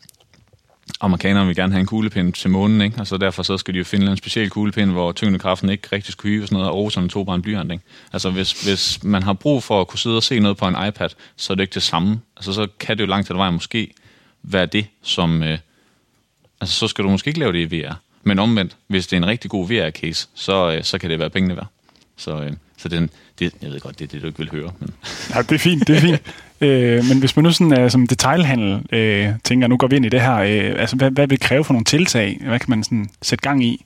[1.01, 2.99] amerikanerne vil gerne have en kuglepind til månen, ikke?
[2.99, 6.29] Altså derfor så skal de jo finde en speciel kuglepind, hvor tyngdekraften ikke rigtig skal
[6.29, 7.85] hyve og sådan noget, og roserne tog bare en blyant, ikke?
[8.13, 10.77] Altså hvis, hvis man har brug for at kunne sidde og se noget på en
[10.89, 12.21] iPad, så er det ikke det samme.
[12.37, 13.95] Altså så kan det jo langt til vej måske
[14.43, 15.43] være det, som...
[15.43, 15.59] Øh,
[16.61, 17.95] altså så skal du måske ikke lave det i VR.
[18.23, 21.31] Men omvendt, hvis det er en rigtig god VR-case, så, øh, så kan det være
[21.31, 21.67] pengene værd.
[22.17, 24.73] Så, øh, så den, det, jeg ved godt, det er det, du ikke vil høre.
[24.79, 24.95] Men.
[25.35, 26.21] Ja, det er fint, det er fint.
[26.63, 30.07] øh, men hvis man nu sådan er som detailhandel øh, tænker, nu går vi ind
[30.07, 32.39] i det her, øh, altså hvad, hvad vil kræve for nogle tiltag?
[32.47, 33.85] Hvad kan man sådan sætte gang i?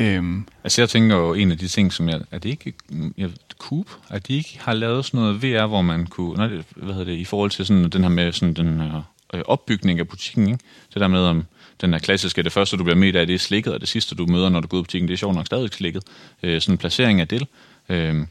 [0.00, 0.44] Øhm.
[0.64, 2.72] Altså jeg tænker jo, en af de ting, som jeg, er det ikke
[3.18, 6.94] jeg, Coop, at de ikke har lavet sådan noget VR, hvor man kunne, nej, hvad
[6.94, 9.02] hedder det, i forhold til sådan den her med sådan den her
[9.34, 10.64] øh, opbygning af butikken, ikke?
[10.94, 11.44] det der med, om
[11.80, 14.14] den her klassiske, det første, du bliver mødt af, det er slikket, og det sidste,
[14.14, 16.02] du møder, når du går ud i butikken, det er sjovt nok stadig slikket.
[16.42, 17.46] Øh, sådan en placering af det.
[17.88, 18.26] Øh,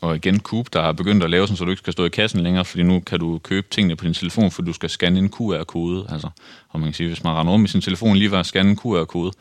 [0.00, 2.08] og igen Coop, der har begyndt at lave sådan, så du ikke skal stå i
[2.08, 5.18] kassen længere, fordi nu kan du købe tingene på din telefon, for du skal scanne
[5.18, 6.06] en QR-kode.
[6.08, 6.28] Altså,
[6.68, 8.70] og man kan sige, hvis man render om i sin telefon lige var at scanne
[8.70, 9.32] en QR-kode,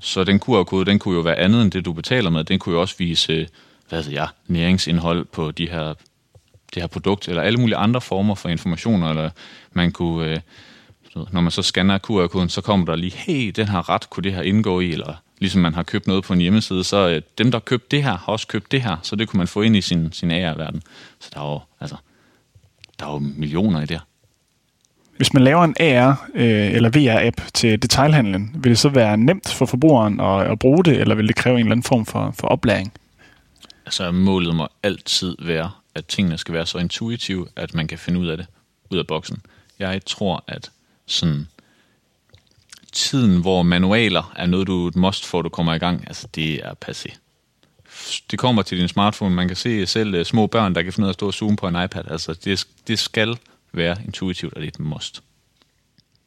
[0.00, 2.44] så den QR-kode, den kunne jo være andet end det, du betaler med.
[2.44, 3.48] Den kunne jo også vise,
[3.88, 5.94] hvad ved jeg, næringsindhold på de her,
[6.74, 9.30] det her produkt, eller alle mulige andre former for informationer, eller
[9.72, 10.38] man kunne, øh,
[11.32, 14.32] når man så scanner QR-koden, så kommer der lige, hey, den her ret kunne det
[14.32, 17.50] her indgå i, eller ligesom man har købt noget på en hjemmeside, så øh, dem,
[17.50, 19.62] der har købt det her, har også købt det her, så det kunne man få
[19.62, 20.82] ind i sin, sin AR-verden.
[21.20, 21.96] Så der er jo, altså,
[22.98, 24.00] der er jo millioner i det
[25.16, 29.48] Hvis man laver en AR øh, eller VR-app til detailhandlen, vil det så være nemt
[29.48, 32.34] for forbrugeren at, at bruge det, eller vil det kræve en eller anden form for,
[32.40, 32.92] for oplæring?
[33.86, 38.20] Altså målet må altid være, at tingene skal være så intuitive, at man kan finde
[38.20, 38.46] ud af det
[38.90, 39.42] ud af boksen.
[39.78, 40.70] Jeg tror, at
[41.06, 41.48] sådan
[42.96, 46.54] tiden, hvor manualer er noget, du et must for, du kommer i gang, altså det
[46.54, 47.16] er passé.
[48.30, 49.34] Det kommer til din smartphone.
[49.34, 51.34] Man kan se selv øh, små børn, der kan finde ud af at stå og
[51.34, 52.02] zoome på en iPad.
[52.10, 53.36] Altså det, det skal
[53.72, 55.22] være intuitivt, og det er et must.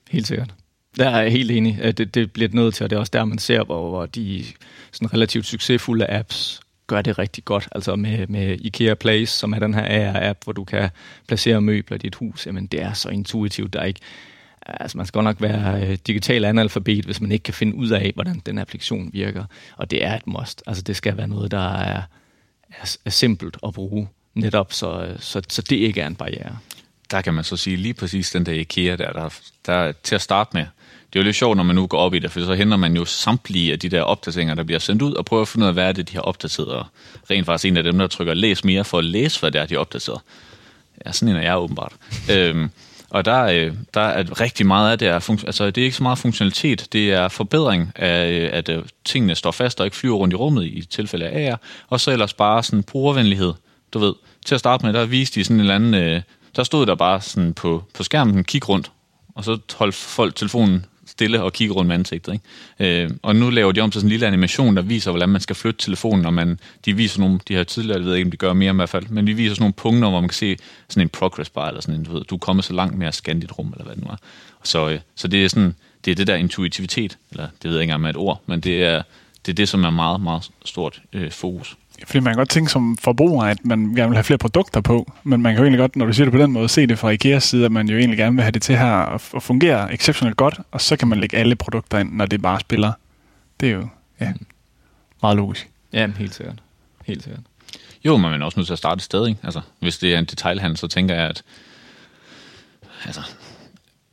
[0.10, 0.54] Helt sikkert.
[0.98, 1.80] Der er jeg helt enig.
[1.82, 4.06] at Det, det bliver nødt til, og det er også der, man ser, hvor, hvor
[4.06, 4.46] de
[4.92, 7.68] sådan relativt succesfulde apps gør det rigtig godt.
[7.72, 10.90] Altså med, med IKEA Place, som er den her AR-app, hvor du kan
[11.28, 12.46] placere møbler i dit hus.
[12.46, 13.74] Jamen, det er så intuitivt.
[13.74, 14.00] Der er ikke,
[14.80, 18.12] altså man skal nok være øh, digital analfabet, hvis man ikke kan finde ud af,
[18.16, 19.44] hvordan den applikation virker.
[19.78, 20.64] Og det er et must.
[20.68, 22.02] Altså det skal være noget, der er,
[22.70, 26.58] er, er simpelt at bruge, netop så, så, så det ikke er en barriere.
[27.12, 29.30] Der kan man så sige lige præcis den der IKEA, der, der,
[29.66, 30.66] der til at starte med,
[31.14, 32.78] det er jo lidt sjovt, når man nu går op i det, for så henter
[32.78, 35.64] man jo samtlige af de der opdateringer, der bliver sendt ud, og prøver at finde
[35.64, 36.68] ud af, hvad er det, de har opdateret.
[36.68, 36.86] Og
[37.30, 39.66] rent faktisk en af dem, der trykker læs mere, for at læse, hvad det er,
[39.66, 40.22] de har opdateret.
[41.06, 41.94] Ja, sådan en er jeg åbenbart.
[42.34, 42.70] øhm,
[43.10, 45.98] og der, øh, der er rigtig meget af det, er fun- altså det er ikke
[45.98, 49.98] så meget funktionalitet, det er forbedring af, øh, at øh, tingene står fast og ikke
[49.98, 53.54] flyver rundt i rummet i tilfælde af AR, og så ellers bare sådan brugervenlighed,
[53.94, 54.14] du ved.
[54.46, 56.22] Til at starte med, der viste de sådan en eller anden, øh,
[56.56, 58.92] der stod der bare sådan på, på skærmen, kig rundt,
[59.36, 60.86] og så holdt folk telefonen
[61.20, 62.34] stille og kigge rundt med ansigtet.
[62.34, 63.04] Ikke?
[63.04, 65.42] Øh, og nu laver de om til sådan en lille animation, der viser, hvordan man
[65.42, 68.32] skal flytte telefonen, og man, de viser nogle, de har tidligere, jeg ved ikke, om
[68.32, 70.36] de gør mere i hvert fald, men de viser sådan nogle punkter, hvor man kan
[70.36, 70.58] se
[70.90, 73.08] sådan en progress bar, eller sådan en, du, ved, du er kommet så langt med
[73.08, 74.16] at scanne dit rum, eller hvad det nu er.
[74.64, 77.82] Så, øh, så det er sådan, det er det der intuitivitet, eller det ved jeg
[77.82, 79.02] ikke engang med et ord, men det er
[79.46, 81.78] det, er det som er meget, meget stort øh, fokus.
[82.06, 85.12] Fordi man kan godt tænke som forbruger, at man gerne vil have flere produkter på,
[85.24, 87.00] men man kan jo egentlig godt, når du siger det på den måde, se det
[87.00, 88.94] fra IKEAs side, at man jo egentlig gerne vil have det til her
[89.36, 92.60] at fungere exceptionelt godt, og så kan man lægge alle produkter ind, når det bare
[92.60, 92.92] spiller.
[93.60, 93.88] Det er jo
[94.22, 94.34] ja,
[95.22, 95.70] meget logisk.
[95.94, 96.62] Ja, helt sikkert.
[97.06, 97.42] Helt sikkert.
[98.06, 99.40] Jo, men man er også nødt til at starte et sted, ikke?
[99.44, 101.44] Altså, hvis det er en detailhandel, så tænker jeg, at
[103.06, 103.22] altså,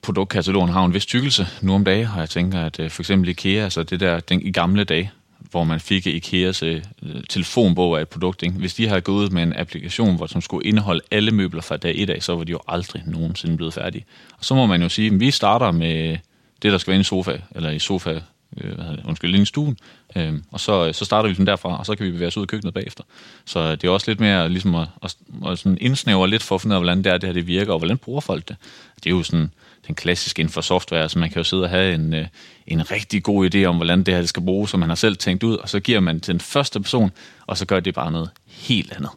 [0.02, 3.28] produktkatalogen har en vis tykkelse nu om dagen, og jeg tænker, at øh, for eksempel
[3.28, 5.10] IKEA, altså det der den, i gamle dage,
[5.50, 6.82] hvor man fik Ikeas øh,
[7.28, 8.42] telefonbog af et produkt.
[8.42, 8.54] Ikke?
[8.54, 11.76] Hvis de havde gået ud med en applikation, hvor som skulle indeholde alle møbler fra
[11.76, 14.04] dag 1 af, så var de jo aldrig nogensinde blevet færdige.
[14.38, 16.18] Og så må man jo sige, at vi starter med
[16.62, 19.34] det, der skal være i en sofa, eller i sofa, øh, hvad hedder det, undskyld,
[19.34, 19.78] i stuen,
[20.16, 22.36] øh, og så, øh, så starter vi den derfra, og så kan vi bevæge os
[22.36, 23.04] ud i køkkenet bagefter.
[23.44, 26.60] Så det er også lidt mere ligesom at, at, at sådan indsnævre lidt for at
[26.60, 28.56] finde ud af, hvordan det, er, det her det virker, og hvordan bruger folk det.
[28.96, 29.50] Det er jo sådan
[29.86, 32.26] den klassiske inden for software, så altså man kan jo sidde og have en, øh,
[32.66, 35.16] en rigtig god idé om, hvordan det her det skal bruges, som man har selv
[35.16, 37.10] tænkt ud, og så giver man til den første person,
[37.46, 39.10] og så gør det bare noget helt andet.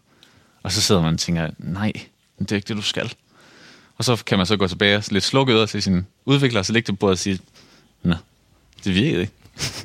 [0.64, 1.92] Og så sidder man og tænker, nej,
[2.40, 3.14] det er ikke det, du skal.
[3.98, 6.66] Og så kan man så gå tilbage og lidt slukke øder til sin udvikler, og
[6.66, 7.40] så lægge det på og sige,
[8.04, 8.18] nej,
[8.84, 9.34] det virker ikke.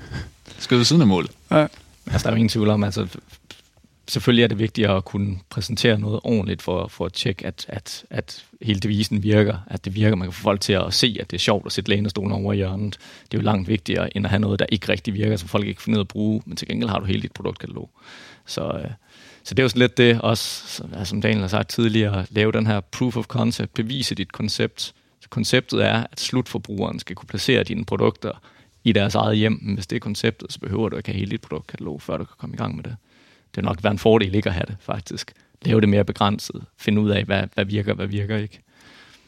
[0.58, 1.30] skal ved siden af målet.
[1.50, 1.66] Ja.
[2.06, 3.06] Altså, der er jo ingen tvivl om, altså
[4.08, 8.04] selvfølgelig er det vigtigt at kunne præsentere noget ordentligt for, for at tjekke, at, at,
[8.10, 10.16] at hele devisen virker, at det virker.
[10.16, 12.52] Man kan få folk til at se, at det er sjovt at sætte lænestolen over
[12.52, 12.98] i hjørnet.
[13.24, 15.66] Det er jo langt vigtigere, end at have noget, der ikke rigtig virker, som folk
[15.66, 17.90] ikke finder ud at bruge, men til gengæld har du hele dit produktkatalog.
[18.46, 18.90] Så, øh,
[19.44, 22.66] så det er jo sådan lidt det også, som Daniel har sagt tidligere, lave den
[22.66, 24.94] her proof of concept, bevise dit koncept.
[25.20, 28.42] Så konceptet er, at slutforbrugeren skal kunne placere dine produkter
[28.84, 29.58] i deres eget hjem.
[29.62, 32.24] Men hvis det er konceptet, så behøver du ikke have hele dit produktkatalog, før du
[32.24, 32.96] kan komme i gang med det.
[33.54, 35.32] Det nok være en fordel ikke at have det, faktisk.
[35.62, 36.64] Lave det mere begrænset.
[36.78, 38.60] Finde ud af, hvad, hvad virker, hvad virker ikke.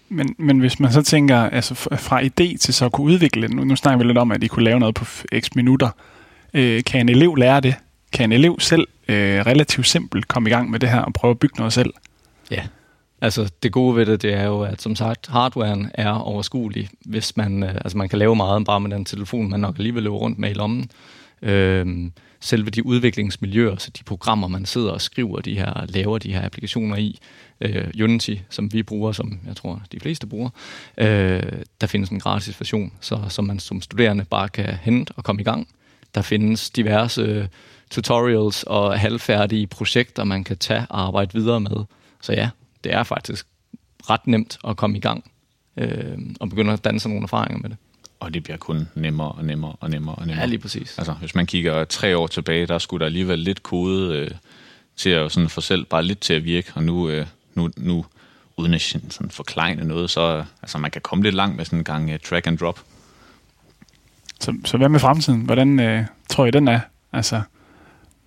[0.08, 3.56] Men, men hvis man så tænker, altså fra idé til så at kunne udvikle det,
[3.56, 5.04] nu, nu snakker vi lidt om, at de kunne lave noget på
[5.40, 5.90] x minutter.
[6.54, 7.74] Øh, kan en elev lære det?
[8.12, 11.30] Kan en elev selv øh, relativt simpelt komme i gang med det her og prøve
[11.30, 11.94] at bygge noget selv?
[12.50, 12.62] Ja,
[13.20, 17.36] altså det gode ved det, det er jo, at som sagt, hardwaren er overskuelig, hvis
[17.36, 20.16] man, øh, altså man kan lave meget bare med den telefon, man nok alligevel løber
[20.16, 20.90] rundt med i lommen.
[21.42, 22.10] Øh,
[22.40, 26.44] selve de udviklingsmiljøer, så de programmer, man sidder og skriver de her, laver de her
[26.44, 27.18] applikationer i,
[27.60, 30.50] øh, Unity, som vi bruger, som jeg tror de fleste bruger,
[30.98, 31.42] øh,
[31.80, 35.40] der findes en gratis version, så, så man som studerende bare kan hente og komme
[35.40, 35.68] i gang.
[36.14, 37.46] Der findes diverse øh,
[37.90, 41.84] tutorials og halvfærdige projekter, man kan tage og arbejde videre med.
[42.20, 42.50] Så ja,
[42.84, 43.46] det er faktisk
[44.10, 45.30] ret nemt at komme i gang
[45.76, 47.78] øh, og begynde at danne nogle erfaringer med det.
[48.20, 50.40] Og det bliver kun nemmere og nemmere og nemmere og nemmere.
[50.40, 50.98] Ja, lige præcis.
[50.98, 54.30] Altså, hvis man kigger tre år tilbage, der skulle der alligevel lidt kode øh,
[54.96, 58.04] til at sådan få selv bare lidt til at virke, og nu, øh, nu, nu
[58.56, 61.84] uden at sådan forklejne noget, så altså, man kan komme lidt langt med sådan en
[61.84, 62.80] gang uh, track and drop.
[64.40, 65.40] Så, så hvad med fremtiden?
[65.40, 66.80] Hvordan øh, tror I, den er?
[67.12, 67.42] Altså,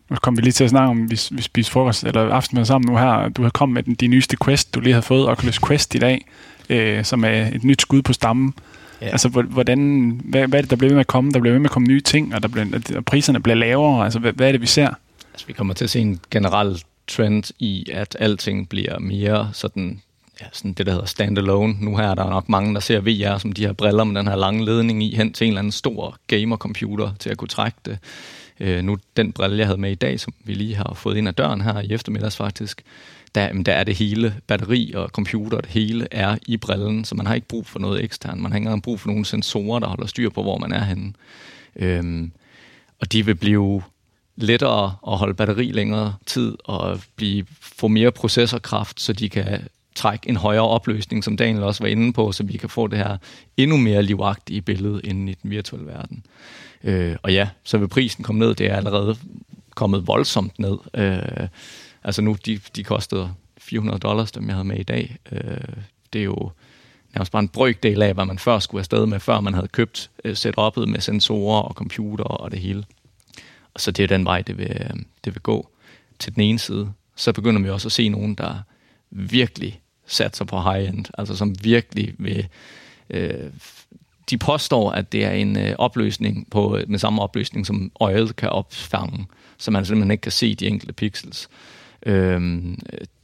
[0.10, 2.92] nu kommer vi lige til at snakke om, vi, vi spiser frokost eller aftenmad sammen
[2.92, 3.30] nu her.
[3.30, 5.98] Du har kommet med den, de nyeste Quest, du lige har fået, Oculus Quest i
[5.98, 6.26] dag,
[6.70, 8.54] øh, som er et nyt skud på stammen.
[9.02, 9.08] Ja.
[9.08, 11.32] Altså, hvordan, hvad, hvad er det, der bliver ved med at komme?
[11.32, 14.04] Der bliver ved med at komme nye ting, og, der bliver, og priserne bliver lavere.
[14.04, 14.90] Altså, hvad, hvad er det, vi ser?
[15.34, 20.02] Altså, vi kommer til at se en generel trend i, at alting bliver mere sådan,
[20.42, 21.76] ja, sådan det, der hedder standalone.
[21.82, 24.28] Nu her er der nok mange, der ser VR som de her briller med den
[24.28, 27.78] her lange ledning i, hen til en eller anden stor gamer-computer til at kunne trække
[27.86, 27.98] det.
[28.60, 31.28] Øh, nu den brille, jeg havde med i dag, som vi lige har fået ind
[31.28, 32.82] ad døren her i eftermiddags faktisk,
[33.40, 37.28] der, der er det hele, batteri og computer, det hele er i brillen, så man
[37.28, 38.42] har ikke brug for noget eksternt.
[38.42, 40.84] Man har ikke engang brug for nogle sensorer, der holder styr på, hvor man er
[40.84, 41.14] henne.
[41.76, 42.32] Øhm,
[43.02, 43.82] og de vil blive
[44.36, 50.30] lettere at holde batteri længere tid og blive, få mere processorkraft, så de kan trække
[50.30, 53.18] en højere opløsning, som Daniel også var inde på, så vi kan få det her
[53.58, 56.26] endnu mere livagtige billede inden i den virtuelle verden.
[56.84, 58.56] Øh, og ja, så vil prisen komme ned.
[58.56, 59.18] Det er allerede
[59.76, 60.78] kommet voldsomt ned.
[60.94, 61.48] Øh,
[62.10, 65.18] altså nu, de, de kostede 400 dollars, dem jeg havde med i dag.
[65.32, 65.58] Øh,
[66.14, 66.52] det er jo
[67.14, 70.10] nærmest bare en brøkdel af, hvad man før skulle afsted med, før man havde købt
[70.24, 72.84] øh, setup'et med sensorer og computer og det hele.
[73.74, 74.90] Og så det er den vej, det vil, øh,
[75.26, 75.70] det vil gå
[76.20, 76.92] til den ene side.
[77.16, 78.56] Så begynder vi også at se nogen, der
[79.10, 82.48] virkelig satser på high-end, altså som virkelig vil
[83.10, 83.52] øh,
[84.30, 88.36] de påstår, at det er en øh, opløsning på, øh, med samme opløsning, som øjet
[88.36, 89.26] kan opfange,
[89.58, 91.50] så man simpelthen ikke kan se de enkelte pixels.
[92.06, 92.80] Øhm,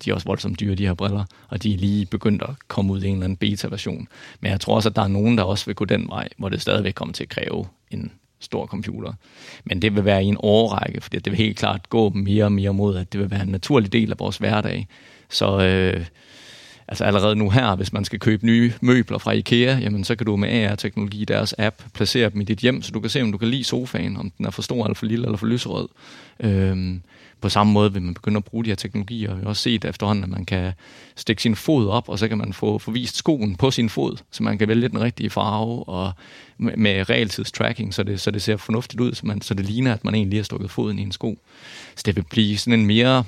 [0.06, 2.94] de er også voldsomt dyre, de her briller, og de er lige begyndt at komme
[2.94, 4.08] ud i en eller anden beta-version.
[4.40, 6.50] Men jeg tror også, at der er nogen, der også vil gå den vej, hvor
[6.50, 9.14] det stadigvæk kommer til at kræve en stor computer.
[9.66, 12.52] Men det vil være i en årrække, fordi det vil helt klart gå mere og
[12.52, 14.88] mere mod, at det vil være en naturlig del af vores hverdag.
[15.30, 16.06] Så øh,
[16.88, 20.26] altså allerede nu her, hvis man skal købe nye møbler fra IKEA, jamen så kan
[20.26, 23.22] du med AR-teknologi i deres app placere dem i dit hjem, så du kan se,
[23.22, 25.48] om du kan lide sofaen, om den er for stor eller for lille eller for
[25.48, 25.88] lyserød.
[26.40, 27.02] Øhm,
[27.42, 29.36] på samme måde vil man begynde at bruge de her teknologier.
[29.36, 30.74] Vi har også set efterhånden, at man kan
[31.16, 34.44] stikke sin fod op, og så kan man få forvist skoen på sin fod, så
[34.44, 36.12] man kan vælge den rigtige farve, og
[36.58, 39.94] med, med realtidstracking, så det, så det ser fornuftigt ud, så, man, så det ligner,
[39.94, 41.40] at man egentlig har stukket foden i en sko.
[41.96, 43.24] Så det vil blive sådan en mere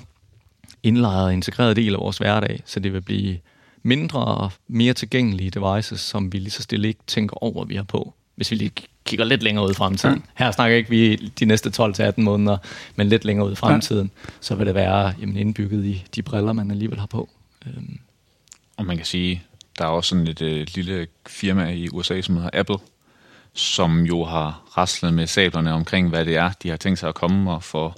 [0.84, 3.38] indlejret og integreret del af vores hverdag, så det vil blive
[3.84, 7.76] mindre og mere tilgængelige devices, som vi lige så stille ikke tænker over, at vi
[7.76, 8.72] har på, hvis vi lige
[9.06, 10.16] kigger lidt længere ud i fremtiden.
[10.16, 10.46] Ja.
[10.46, 12.58] Her snakker ikke vi de næste 12-18 måneder,
[12.96, 14.32] men lidt længere ud i fremtiden, ja.
[14.42, 17.30] så vil det være jamen, indbygget i de briller, man alligevel har på.
[17.68, 18.00] Øhm.
[18.78, 19.44] Og man kan sige,
[19.78, 22.78] der er også sådan et øh, lille firma i USA, som hedder Apple,
[23.54, 27.16] som jo har raslet med sablerne omkring, hvad det er, de har tænkt sig at
[27.16, 27.94] komme og få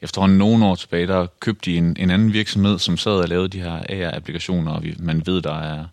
[0.00, 3.48] efterhånden nogle år tilbage, der købte de en, en anden virksomhed, som sad og lavede
[3.48, 5.84] de her AR-applikationer, og vi, man ved, der er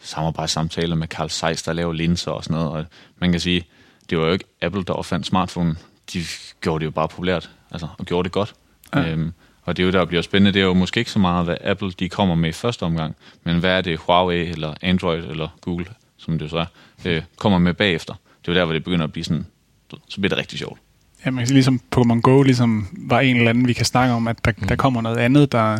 [0.00, 2.84] samarbejdssamtaler med Carl Zeiss, der laver linser og sådan noget, og
[3.18, 3.64] man kan sige,
[4.10, 5.76] det var jo ikke Apple, der opfandt smartphone,
[6.12, 6.22] de
[6.60, 8.54] gjorde det jo bare populært, altså, og gjorde det godt.
[8.94, 9.10] Ja.
[9.10, 9.32] Øhm,
[9.62, 11.56] og det er jo der bliver spændende, det er jo måske ikke så meget, hvad
[11.60, 15.48] Apple de kommer med i første omgang, men hvad er det Huawei eller Android eller
[15.60, 15.86] Google,
[16.16, 16.66] som det så er,
[17.04, 18.14] øh, kommer med bagefter.
[18.14, 19.46] Det er jo der, hvor det begynder at blive sådan,
[20.08, 20.80] så bliver det rigtig sjovt.
[21.24, 24.14] Ja, man kan sige, ligesom Pokémon Go ligesom var en eller anden, vi kan snakke
[24.14, 24.68] om, at der, mm.
[24.68, 25.78] der kommer noget andet, der...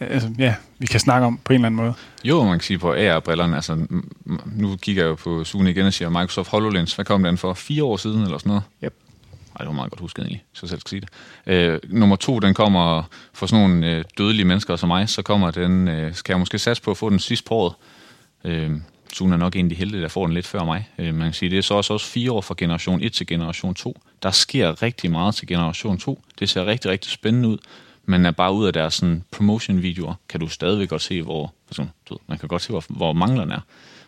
[0.00, 1.94] Altså, ja, vi kan snakke om på en eller anden måde.
[2.24, 3.86] Jo, man kan sige på AR-brillerne, altså
[4.46, 7.54] nu kigger jeg jo på Zoom igen og siger, Microsoft HoloLens, hvad kom den for?
[7.54, 8.62] Fire år siden eller sådan noget?
[8.84, 8.94] Yep.
[9.56, 11.08] Ej, det var meget godt husket egentlig, så selv skal sige det.
[11.46, 15.50] Øh, nummer to, den kommer for sådan nogle øh, dødelige mennesker som mig, så kommer
[15.50, 17.74] den, øh, skal jeg måske satse på at få den sidste på året.
[18.44, 18.70] Øh,
[19.14, 20.88] Zoom er nok egentlig heldig, der får den lidt før mig.
[20.98, 23.26] Øh, man kan sige, det er så også, også fire år fra generation 1 til
[23.26, 24.00] generation 2.
[24.22, 26.22] Der sker rigtig meget til generation 2.
[26.38, 27.58] Det ser rigtig, rigtig spændende ud.
[28.04, 31.86] Men er bare ud af deres sådan, promotion-videoer, kan du stadigvæk godt se, hvor, altså,
[32.08, 33.60] du, man kan godt se, hvor, hvor manglerne er.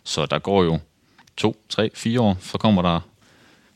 [0.04, 0.78] Så der går jo
[1.36, 3.00] to, tre, fire år, så kommer der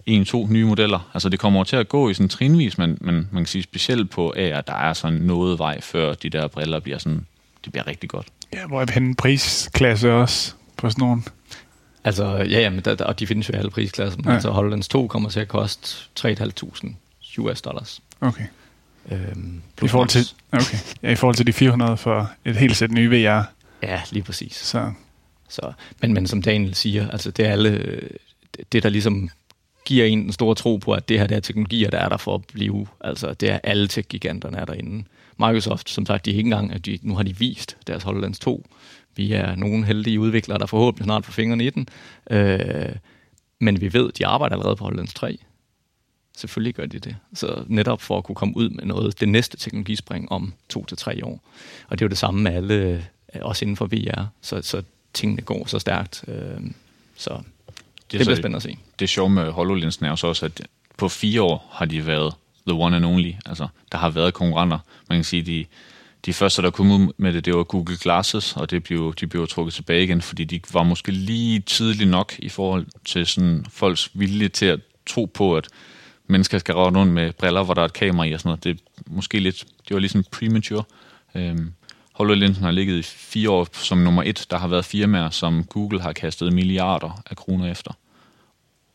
[0.06, 1.10] en, to nye modeller.
[1.14, 4.10] Altså det kommer til at gå i sådan trinvis, men, men man kan sige specielt
[4.10, 7.26] på AR, der er sådan noget vej, før de der briller bliver sådan,
[7.64, 8.26] det bliver rigtig godt.
[8.52, 11.22] Ja, hvor er en prisklasse også på sådan nogle?
[12.04, 14.34] Altså, ja, jamen, der, der, og de findes jo i alle prisklasser, men ja.
[14.34, 16.94] altså HoloLens 2 kommer til at koste 3.500
[17.38, 18.02] US dollars.
[18.20, 18.44] Okay.
[19.10, 20.78] Øhm, I forhold til, okay.
[21.02, 23.42] Ja, i forhold til de 400 for et helt sæt nye VR.
[23.82, 24.56] Ja, lige præcis.
[24.56, 24.92] Så.
[25.48, 28.00] Så, men, men som Daniel siger, altså det er alle,
[28.72, 29.28] det der ligesom
[29.84, 32.34] giver en en stor tro på, at det her der teknologier, der er der for
[32.34, 35.04] at blive, altså det er alle tech-giganterne er derinde.
[35.38, 38.38] Microsoft, som sagt, de er ikke engang, at de, nu har de vist deres HoloLens
[38.38, 38.66] 2.
[39.16, 41.88] Vi er nogle heldige udviklere, der forhåbentlig snart får fingrene i den.
[42.30, 42.96] Øh,
[43.60, 45.38] men vi ved, de arbejder allerede på HoloLens 3.
[46.36, 47.16] Selvfølgelig gør de det.
[47.34, 50.96] Så netop for at kunne komme ud med noget, det næste teknologispring om to til
[50.96, 51.40] tre år.
[51.88, 53.06] Og det er jo det samme med alle,
[53.40, 54.26] også inden for VR.
[54.42, 54.82] Så, så
[55.14, 56.24] tingene går så stærkt.
[56.28, 56.60] Øh,
[57.16, 58.78] så det, det bliver spændende at se.
[58.98, 60.62] Det sjove med HoloLens er også, at
[60.96, 62.34] på fire år har de været
[62.66, 63.32] the one and only.
[63.46, 64.78] Altså, der har været konkurrenter.
[65.08, 65.64] Man kan sige, de,
[66.26, 69.26] de første, der kom ud med det, det var Google Glasses, og det blev, de
[69.26, 73.66] blev trukket tilbage igen, fordi de var måske lige tidligt nok i forhold til sådan
[73.68, 75.68] folks vilje til at tro på, at
[76.26, 78.64] mennesker skal røre rundt med briller, hvor der er et kamera i og sådan noget.
[78.64, 80.84] Det er måske lidt, det var ligesom premature.
[81.34, 81.72] Øhm,
[82.12, 84.46] HoloLensen har ligget i fire år som nummer et.
[84.50, 87.92] Der har været firmaer, som Google har kastet milliarder af kroner efter.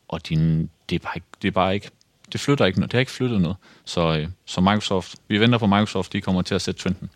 [0.08, 1.90] Og din, det, er bare ikke, det er bare ikke,
[2.32, 2.92] det flytter ikke noget.
[2.92, 3.56] Det har ikke flyttet noget.
[3.84, 7.10] Så, øh, så Microsoft, vi venter på Microsoft, de kommer til at sætte trenden.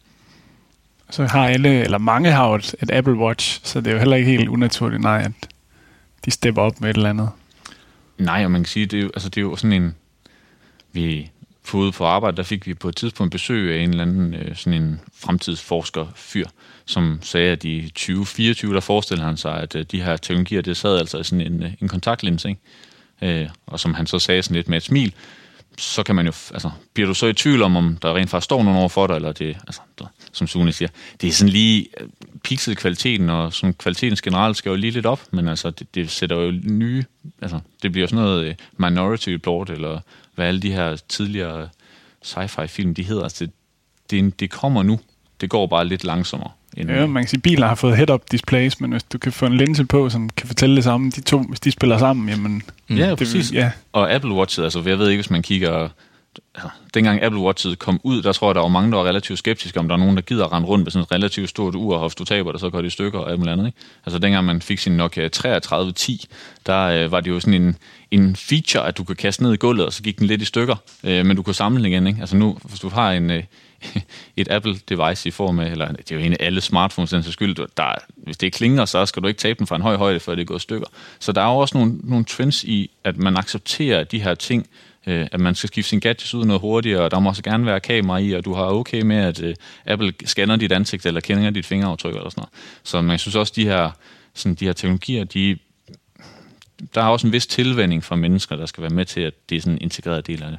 [1.11, 3.99] Så har alle, eller mange har jo et, et Apple Watch, så det er jo
[3.99, 5.49] heller ikke helt unaturligt, nej, at
[6.25, 7.31] de stepper op med et eller andet.
[8.19, 9.95] Nej, og man kan sige, det er jo, altså, det er jo sådan en,
[10.97, 11.31] vi
[11.67, 14.57] fået på arbejde, der fik vi på et tidspunkt besøg af en eller anden øh,
[14.57, 16.47] sådan en fremtidsforsker fyr,
[16.87, 20.77] som sagde, at i 2024, der forestillede han sig, at øh, de her teknologier, det
[20.77, 23.41] sad altså i sådan en, øh, en kontaktlinse, ikke?
[23.43, 25.15] Øh, og som han så sagde sådan lidt med et smil,
[25.79, 28.45] så kan man jo, altså, bliver du så i tvivl om, om der rent faktisk
[28.45, 30.89] står nogen over for dig, eller det, altså, der, som Sune siger,
[31.21, 32.09] det er sådan lige øh,
[32.45, 36.11] pixel kvaliteten, og som kvaliteten generelt skal jo lige lidt op, men altså, det, det
[36.11, 37.05] sætter jo nye,
[37.43, 40.01] altså, det bliver sådan noget øh, Minority Report, eller
[40.37, 41.69] hvad alle de her tidligere
[42.25, 43.53] sci-fi film, de hedder, altså, det,
[44.11, 45.01] det, det kommer nu,
[45.41, 46.51] det går bare lidt langsommere.
[46.77, 49.33] End, ja, man kan sige, at biler har fået head-up displays, men hvis du kan
[49.33, 52.29] få en linse på, som kan fortælle det samme, de to, hvis de spiller sammen,
[52.29, 52.63] jamen...
[52.89, 52.97] Mm.
[52.97, 53.53] Ja, det, præcis.
[53.53, 53.71] Ja.
[53.93, 55.89] Og Apple Watch, altså jeg ved ikke, hvis man kigger...
[56.55, 59.39] Altså, dengang Apple Watch kom ud, der tror jeg, der var mange, der var relativt
[59.39, 61.97] skeptiske, om der er nogen, der gider rende rundt med sådan et relativt stort ur,
[61.97, 63.67] og hvis du taber det, så går det i stykker og alt muligt andet.
[63.67, 63.79] Ikke?
[64.07, 66.27] Altså dengang man fik sin Nokia 3310,
[66.67, 67.77] der øh, var det jo sådan en,
[68.11, 70.45] en feature, at du kunne kaste ned i gulvet, og så gik den lidt i
[70.45, 72.07] stykker, øh, men du kunne samle den igen.
[72.07, 72.21] Ikke?
[72.21, 73.43] Altså nu, hvis du har en, øh,
[74.37, 77.57] et Apple-device i form af, eller det er jo en af alle smartphones, den skyld,
[77.77, 80.35] der, hvis det klinger, så skal du ikke tabe den fra en høj højde, før
[80.35, 80.87] det går i stykker.
[81.19, 84.67] Så der er jo også nogle, nogle trends i, at man accepterer de her ting,
[85.07, 87.67] øh, at man skal skifte sin gadgets ud noget hurtigere, og der må også gerne
[87.67, 89.55] være kamera i, og du har okay med, at øh,
[89.87, 92.53] Apple scanner dit ansigt, eller kender dit fingeraftryk, eller sådan noget.
[92.83, 93.91] Så man synes også, de her,
[94.35, 95.59] sådan, de her teknologier, de,
[96.95, 99.57] der er også en vis tilvænding fra mennesker, der skal være med til, at det
[99.57, 100.59] er sådan en integreret del af det.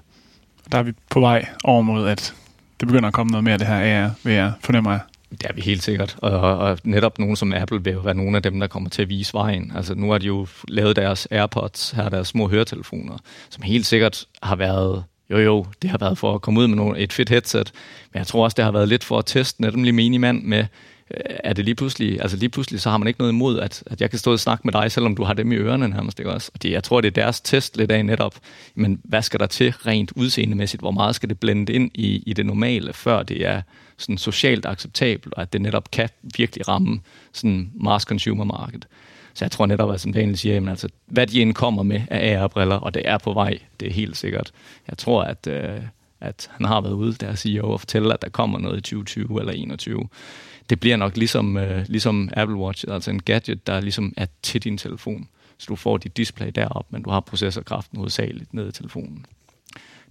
[0.71, 2.33] Der er vi på vej over mod, at
[2.79, 4.99] det begynder at komme noget mere af det her AR, VR, fornemmer jeg.
[5.31, 6.15] Det er vi helt sikkert.
[6.21, 9.01] Og, og netop nogen som Apple vil jo være nogle af dem, der kommer til
[9.01, 9.71] at vise vejen.
[9.75, 13.17] Altså nu har de jo lavet deres AirPods, her deres små høretelefoner,
[13.49, 16.75] som helt sikkert har været jo, jo, det har været for at komme ud med
[16.75, 17.71] nogle, et fedt headset,
[18.13, 20.65] men jeg tror også, det har været lidt for at teste netop lige minimand med,
[21.09, 24.01] er det lige pludselig, altså lige pludselig, så har man ikke noget imod, at, at
[24.01, 26.31] jeg kan stå og snakke med dig, selvom du har dem i ørerne nærmest, ikke
[26.31, 26.51] også?
[26.53, 28.35] Og det, jeg tror, det er deres test lidt af netop,
[28.75, 30.81] men hvad skal der til rent udseendemæssigt?
[30.81, 33.61] Hvor meget skal det blende ind i, i det normale, før det er
[33.97, 36.99] sådan socialt acceptabelt, og at det netop kan virkelig ramme
[37.33, 38.87] sådan mass consumer market.
[39.33, 42.41] Så jeg tror netop, at som Daniel siger, jamen, altså, hvad de indkommer med af
[42.41, 44.51] AR-briller, og det er på vej, det er helt sikkert.
[44.87, 45.81] Jeg tror, at, øh,
[46.21, 49.23] at han har været ude, der siger og fortælle, at der kommer noget i 2020
[49.23, 50.07] eller 2021
[50.69, 54.63] det bliver nok ligesom, øh, ligesom Apple Watch, altså en gadget, der ligesom er til
[54.63, 55.27] din telefon.
[55.57, 59.25] Så du får dit display derop, men du har processorkraften hovedsageligt nede i telefonen.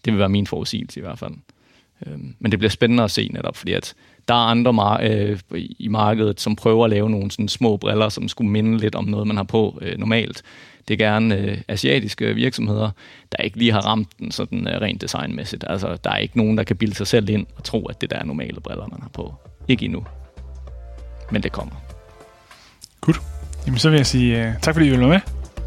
[0.04, 1.32] Det vil være min forudsigelse i hvert fald.
[2.06, 3.94] Øh, men det bliver spændende at se netop, fordi at
[4.28, 5.38] der er andre mar- øh,
[5.78, 9.04] i markedet, som prøver at lave nogle sådan små briller, som skulle minde lidt om
[9.04, 10.42] noget, man har på øh, normalt.
[10.88, 12.90] Det er gerne øh, asiatiske virksomheder,
[13.32, 15.64] der ikke lige har ramt den sådan øh, rent designmæssigt.
[15.68, 18.10] Altså, der er ikke nogen, der kan bilde sig selv ind og tro, at det
[18.10, 19.34] der er normale briller, man har på.
[19.68, 20.04] Ikke endnu.
[21.30, 21.74] Men det kommer.
[23.00, 23.20] Godt.
[23.66, 25.20] Jamen, så vil jeg sige uh, tak, fordi I ville være med.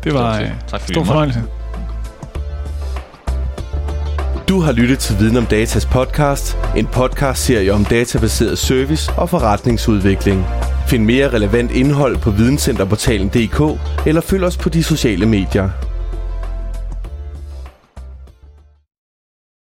[0.03, 1.43] Det var uh, tak, stor fornøjelse.
[4.49, 10.45] Du har lyttet til Viden om Datas podcast, en podcast-serie om databaseret service og forretningsudvikling.
[10.87, 15.88] Find mere relevant indhold på videncenterportalen.dk eller følg os på de sociale medier.